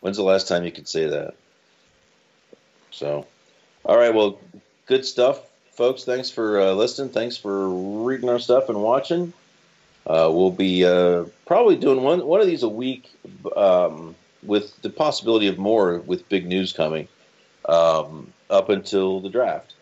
When's 0.00 0.16
the 0.16 0.22
last 0.22 0.46
time 0.48 0.64
you 0.64 0.70
could 0.72 0.88
say 0.88 1.06
that? 1.06 1.34
So, 2.90 3.26
all 3.84 3.96
right. 3.96 4.14
Well, 4.14 4.38
good 4.86 5.04
stuff, 5.04 5.40
folks. 5.72 6.04
Thanks 6.04 6.30
for 6.30 6.60
uh, 6.60 6.72
listening. 6.72 7.10
Thanks 7.10 7.36
for 7.36 7.68
reading 7.68 8.28
our 8.28 8.38
stuff 8.38 8.68
and 8.68 8.82
watching. 8.82 9.32
Uh, 10.06 10.30
we'll 10.32 10.50
be 10.50 10.84
uh, 10.84 11.24
probably 11.46 11.76
doing 11.76 12.02
one 12.02 12.24
one 12.26 12.40
of 12.40 12.46
these 12.46 12.62
a 12.62 12.68
week, 12.68 13.10
um, 13.56 14.14
with 14.42 14.80
the 14.82 14.90
possibility 14.90 15.48
of 15.48 15.58
more 15.58 15.98
with 16.00 16.28
big 16.28 16.46
news 16.46 16.72
coming 16.72 17.08
um, 17.64 18.32
up 18.50 18.68
until 18.68 19.20
the 19.20 19.30
draft, 19.30 19.72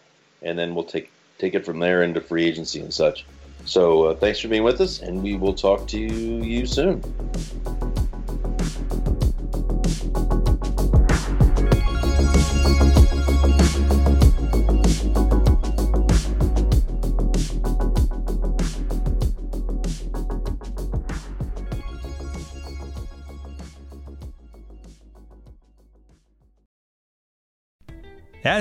and 0.40 0.56
then 0.58 0.74
we'll 0.74 0.84
take 0.84 1.10
take 1.42 1.54
it 1.56 1.66
from 1.66 1.80
there 1.80 2.04
into 2.04 2.20
free 2.20 2.44
agency 2.44 2.80
and 2.80 2.94
such. 2.94 3.26
So, 3.64 4.04
uh, 4.04 4.14
thanks 4.14 4.38
for 4.38 4.48
being 4.48 4.62
with 4.62 4.80
us, 4.80 5.00
and 5.00 5.22
we 5.22 5.34
will 5.36 5.54
talk 5.54 5.88
to 5.88 5.98
you 5.98 6.66
soon. 6.66 7.02